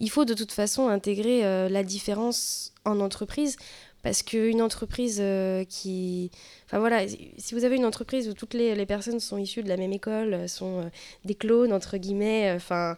[0.00, 3.56] il faut de toute façon intégrer la différence en entreprise
[4.02, 6.30] parce qu'une entreprise euh, qui
[6.68, 9.78] enfin voilà si vous avez une entreprise où toutes les, personnes sont issues de la
[9.78, 10.88] même école euh, sont euh,
[11.24, 12.96] des clones entre guillemets euh, enfin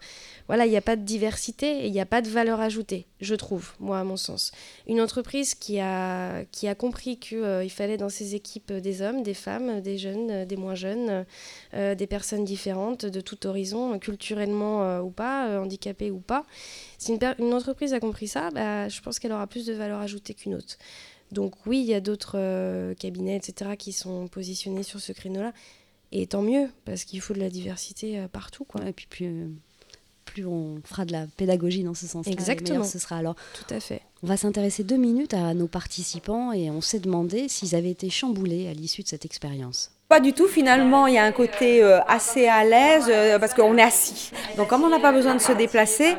[0.48, 3.36] voilà il n'y a pas de diversité il n'y a pas de valeur ajoutée je
[3.36, 4.50] trouve moi à mon sens
[4.88, 9.02] une entreprise qui a qui a compris que euh, il fallait dans ses équipes des
[9.02, 11.24] hommes des femmes des jeunes des moins jeunes
[11.72, 16.44] des personnes différentes de tout horizon, culturellement ou pas, handicapées ou pas.
[16.98, 20.34] Si une entreprise a compris ça, bah, je pense qu'elle aura plus de valeur ajoutée
[20.34, 20.76] qu'une autre.
[21.32, 25.52] Donc oui, il y a d'autres euh, cabinets, etc., qui sont positionnés sur ce créneau-là.
[26.12, 28.64] Et tant mieux, parce qu'il faut de la diversité euh, partout.
[28.64, 28.86] Quoi.
[28.88, 29.48] et puis plus, euh,
[30.24, 32.84] plus on fera de la pédagogie dans ce sens-là, Exactement.
[32.84, 33.16] ce sera.
[33.16, 34.02] Alors, Tout à fait.
[34.22, 38.10] on va s'intéresser deux minutes à nos participants et on s'est demandé s'ils avaient été
[38.10, 39.92] chamboulés à l'issue de cette expérience.
[40.10, 43.54] Pas du tout, finalement, il y a un côté euh, assez à l'aise euh, parce
[43.54, 44.32] qu'on est assis.
[44.56, 46.16] Donc, comme on n'a pas besoin de se déplacer,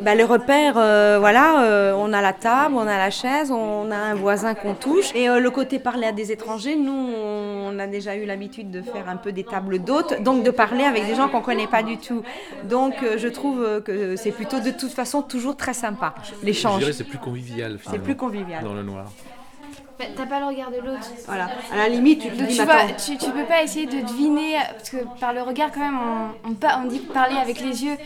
[0.00, 3.90] ben, les repères, euh, voilà, euh, on a la table, on a la chaise, on
[3.90, 5.12] a un voisin qu'on touche.
[5.16, 8.80] Et euh, le côté parler à des étrangers, nous, on a déjà eu l'habitude de
[8.80, 11.66] faire un peu des tables d'hôtes, donc de parler avec des gens qu'on ne connaît
[11.66, 12.22] pas du tout.
[12.70, 16.78] Donc, je trouve que c'est plutôt de toute façon toujours très sympa, Je l'échange.
[16.78, 17.80] dirais que c'est plus convivial.
[17.90, 18.62] C'est plus convivial.
[18.62, 19.06] Dans le noir.
[19.98, 21.06] Bah, T'as pas le regard de l'autre.
[21.26, 21.48] Voilà.
[21.72, 22.94] À la limite, tu te Donc, dis, tu, mais vois, attends.
[23.04, 25.98] tu, tu peux pas essayer de deviner, parce que par le regard, quand même,
[26.44, 27.96] on, on, on dit parler avec les yeux.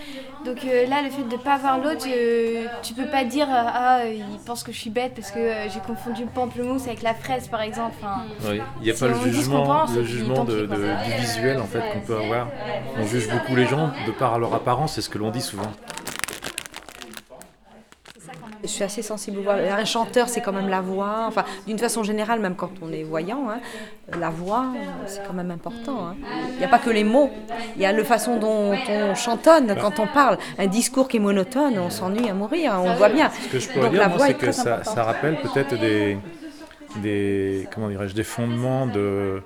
[0.45, 3.62] Donc euh, là, le fait de pas voir l'autre, euh, tu peux pas dire euh,
[3.66, 7.03] Ah, il pense que je suis bête parce que euh, j'ai confondu le pamplemousse avec
[7.03, 7.95] la fraise, par exemple.
[8.01, 11.59] Enfin, Oui, il n'y a si pas le jugement, pense, le jugement de- du visuel
[11.61, 12.49] en fait qu'on peut avoir.
[12.99, 15.72] On juge beaucoup les gens de par leur apparence, c'est ce que l'on dit souvent.
[18.67, 19.55] Je suis assez sensible aux voix.
[19.55, 21.25] Un chanteur, c'est quand même la voix.
[21.27, 23.61] Enfin, d'une façon générale, même quand on est voyant, hein,
[24.19, 26.09] la voix, euh, c'est quand même important.
[26.09, 26.17] hein.
[26.53, 27.31] Il n'y a pas que les mots.
[27.77, 30.39] Il y a la façon dont on chantonne quand on parle.
[30.59, 32.75] Un discours qui est monotone, on s'ennuie à mourir.
[32.83, 33.31] On le voit bien.
[33.31, 36.19] Ce que je pourrais Donc dire, c'est est que ça, rappelle peut-être des,
[36.97, 39.43] des, comment dirais-je, des fondements de,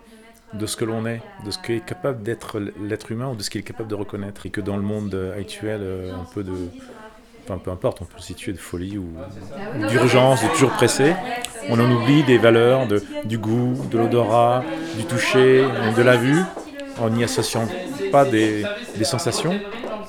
[0.55, 3.51] de ce que l'on est, de ce qu'est capable d'être l'être humain ou de ce
[3.51, 4.47] qu'il est capable de reconnaître.
[4.47, 6.53] Et que dans le monde actuel, euh, un peu de.
[7.51, 9.09] Enfin, peu importe, on peut se situer de folie ou,
[9.75, 11.15] ou d'urgence, de toujours pressé.
[11.69, 15.65] On en oublie des valeurs, de, du goût, de l'odorat, du toucher,
[15.97, 16.45] de la vue,
[17.01, 17.67] en n'y associant
[18.13, 19.61] pas des, des sensations.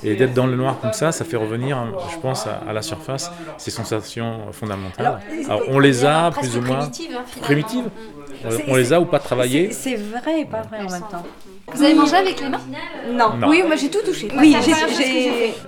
[0.04, 1.78] Et d'être dans le noir comme ça, ça fait revenir,
[2.08, 5.06] je pense, à, à la surface ces sensations fondamentales.
[5.06, 7.90] Alors, Alors, on les a plus ou moins primitives, hein, primitives.
[8.68, 9.70] On- les a ou pas travaillées.
[9.72, 11.22] C'est c'est vrai et pas vrai en même temps.
[11.74, 12.60] Vous avez mangé avec les mains
[13.10, 13.36] Non.
[13.36, 13.48] Non.
[13.48, 14.28] Oui, moi j'ai tout touché.
[14.38, 14.56] Oui,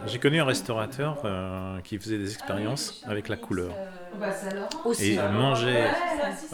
[0.06, 3.70] j'ai- connu un restaurateur euh, qui faisait des expériences avec la couleur.
[5.00, 5.84] Et manger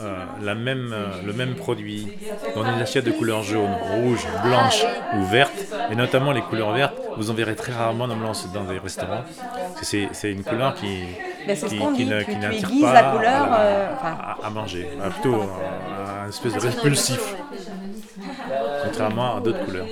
[0.00, 2.08] euh, la même, euh, le même produit
[2.54, 4.82] dans une assiette de couleur jaune, rouge, blanche
[5.16, 5.52] ou verte,
[5.90, 9.22] et notamment les couleurs vertes, vous en verrez très rarement dans, dans des restaurants.
[9.68, 11.00] Parce que C'est c'est une couleur qui,
[11.46, 16.20] Ben, qui, qui qui n'attire pas la couleur, à, à- à manger, à plutôt à,
[16.20, 17.34] à une espèce de répulsif,
[18.84, 19.86] contrairement à d'autres couleurs.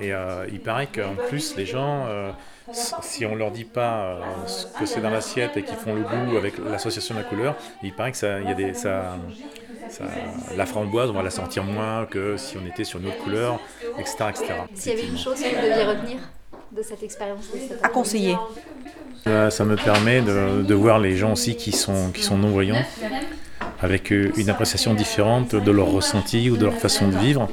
[0.00, 2.30] Et euh, il paraît qu'en plus, les gens, euh,
[2.72, 6.00] si on leur dit pas euh, ce que c'est dans l'assiette et qu'ils font le
[6.02, 9.16] goût avec l'association de la couleur, il paraît que ça, il y a des, ça,
[9.90, 10.04] ça-
[10.56, 13.60] la framboise, on va la sentir moins que si on était sur une autre couleur,
[13.98, 14.16] etc.
[14.30, 14.46] etc.
[14.74, 16.18] S'il y avait une chose que vous deviez retenir
[16.72, 17.50] de cette expérience,
[17.82, 18.36] À conseiller.
[19.26, 22.82] Là, ça me permet de, de voir les gens aussi qui sont, qui sont non-voyants
[23.80, 27.48] avec euh, une appréciation différente de leur ressenti ou de leur façon de vivre.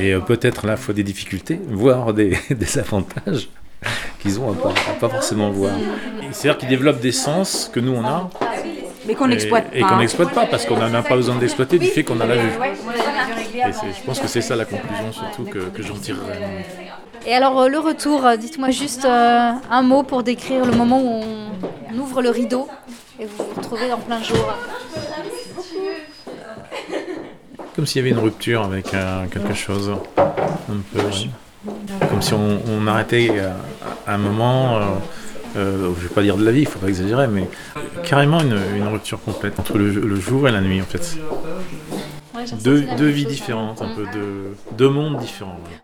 [0.00, 3.48] Et euh, peut-être à la fois des difficultés, voire des, des avantages
[4.20, 5.72] qu'ils ont à pas, à pas forcément voir.
[6.22, 8.28] Et C'est-à-dire qu'ils développent des sens que nous on a.
[9.06, 9.88] Mais qu'on et- n'exploite Et pas.
[9.88, 12.36] qu'on n'exploite pas parce qu'on n'en a pas besoin d'exploiter du fait qu'on a la
[12.36, 12.48] vue.
[13.54, 13.60] Et
[13.98, 16.38] je pense que c'est ça la conclusion surtout que, que j'en tirerai.
[17.26, 21.22] Et alors euh, le retour, dites-moi juste euh, un mot pour décrire le moment où
[21.92, 22.68] on ouvre le rideau
[23.18, 24.54] et vous vous retrouvez en plein jour.
[27.74, 29.90] Comme s'il y avait une rupture avec euh, quelque chose.
[30.16, 31.00] Un peu.
[32.08, 33.52] Comme si on, on arrêtait euh,
[34.06, 34.82] à un moment, euh,
[35.56, 37.48] euh, je vais pas dire de la vie, il faut pas exagérer, mais
[38.04, 41.18] carrément une, une rupture complète entre le, le jour et la nuit en fait.
[42.34, 43.32] Ouais, deux, deux vies chose.
[43.32, 45.58] différentes, un peu de, deux mondes différents.
[45.70, 45.78] ouais.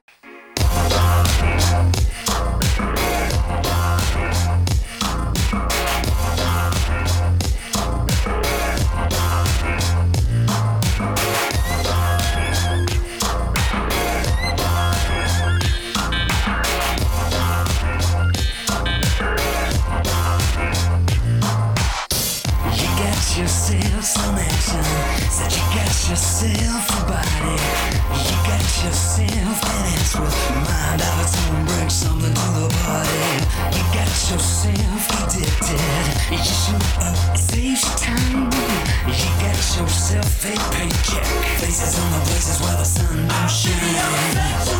[36.61, 38.51] Saves you time.
[39.09, 41.25] You got yourself a paycheck.
[41.59, 44.80] Faces on the places where the sun don't shine.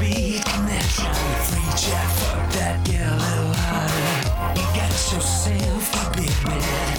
[0.00, 1.12] be connected.
[1.46, 1.70] Free
[2.16, 3.20] fuck that girl
[4.56, 6.89] You got yourself a big man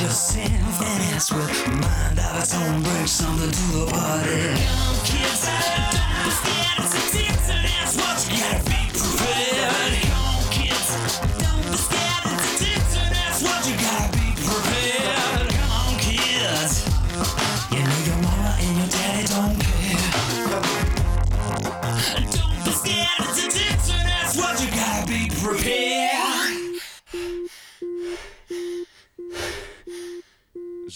[0.00, 2.54] yourself an ass with mind of its.
[2.54, 4.30] Bring something to the party.
[4.30, 5.44] Young kids,
[5.92, 6.78] don't be scared.
[6.80, 9.92] It's a dance and that's what you gotta be prepared.
[10.08, 11.49] Young kids,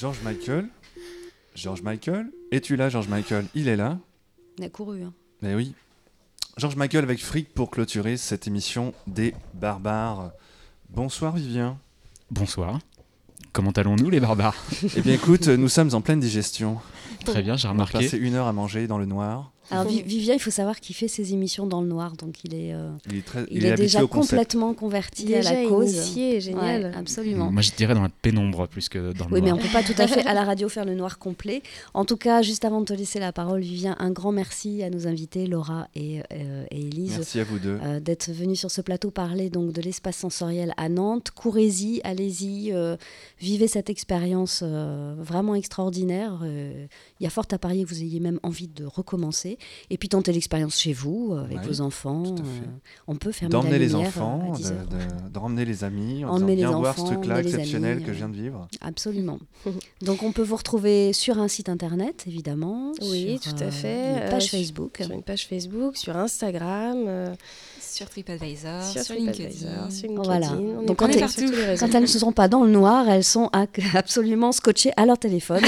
[0.04, 0.68] George Michael
[1.54, 3.46] George Michael Es-tu là, George Michael?
[3.54, 3.98] Il est là.
[4.60, 5.02] On a couru.
[5.02, 5.14] Hein.
[5.40, 5.72] Mais oui.
[6.58, 10.32] George Michael avec Frick pour clôturer cette émission des barbares.
[10.90, 11.78] Bonsoir Vivien.
[12.30, 12.80] Bonsoir.
[13.54, 14.62] Comment allons-nous les barbares?
[14.94, 16.80] Eh bien écoute, nous sommes en pleine digestion.
[17.24, 18.00] Très bien, j'ai On a remarqué.
[18.00, 19.53] passé une heure à manger dans le noir.
[19.70, 22.54] Alors Vi- Vivien, il faut savoir qu'il fait ses émissions dans le noir, donc il
[22.54, 25.64] est, euh, Il est très- il il est est habitué déjà complètement converti à la
[25.66, 25.92] cause.
[25.92, 26.82] initié, génial.
[26.86, 27.50] Ouais, absolument.
[27.50, 29.58] Moi je dirais dans la pénombre plus que dans le Oui, mais noir.
[29.58, 31.62] on peut pas tout à fait à la radio faire le noir complet.
[31.94, 34.90] En tout cas, juste avant de te laisser la parole, Vivien, un grand merci à
[34.90, 37.12] nos invités, Laura et, euh, et Élise.
[37.16, 37.78] Merci à vous deux.
[37.82, 41.30] euh, d'être venus sur ce plateau parler donc de l'espace sensoriel à Nantes.
[41.34, 42.96] Courez-y, allez-y, euh,
[43.40, 46.40] vivez cette expérience euh, vraiment extraordinaire.
[46.42, 46.86] Euh,
[47.20, 49.53] Il y a fort à parier que vous ayez même envie de recommencer.
[49.56, 49.68] Passer.
[49.90, 52.22] Et puis tenter l'expérience chez vous, euh, avec Ouais, vos enfants.
[52.22, 52.66] tout à fait.
[52.66, 54.86] euh, on peut fermer D'emmener la les euh, enfants, 10 heures.
[54.86, 54.96] de,
[55.26, 57.96] de- de ramener les amis, en Emmener disant les viens voir ce enfants, truc-là exceptionnel
[57.98, 58.68] amis, que je viens euh, de vivre.
[58.80, 59.38] Absolument.
[60.02, 62.92] Donc on peut vous retrouver sur un site internet, évidemment.
[63.02, 64.24] Oui, sur, tout euh, à fait.
[64.24, 64.98] Une page Euh, Facebook.
[65.00, 67.34] Sur une page Facebook, sur Instagram.
[67.94, 69.90] Sur TripAdvisor, sur, sur, TripAdvisor, LinkedIn.
[69.90, 70.22] sur LinkedIn.
[70.24, 70.52] Voilà.
[70.52, 73.50] On Donc quand, elles- quand elles ne sont pas dans le noir, elles sont
[73.94, 75.62] absolument scotchées à leur téléphone.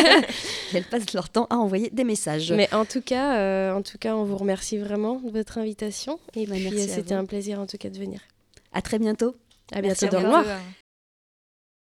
[0.74, 2.52] elles passent leur temps à envoyer des messages.
[2.52, 6.18] Mais en tout cas, euh, en tout cas, on vous remercie vraiment de votre invitation.
[6.34, 8.20] Et Bah, merci euh, c'était un plaisir en tout cas de venir.
[8.72, 9.36] À très bientôt.
[9.72, 10.58] À Merci, bientôt à dans le noir.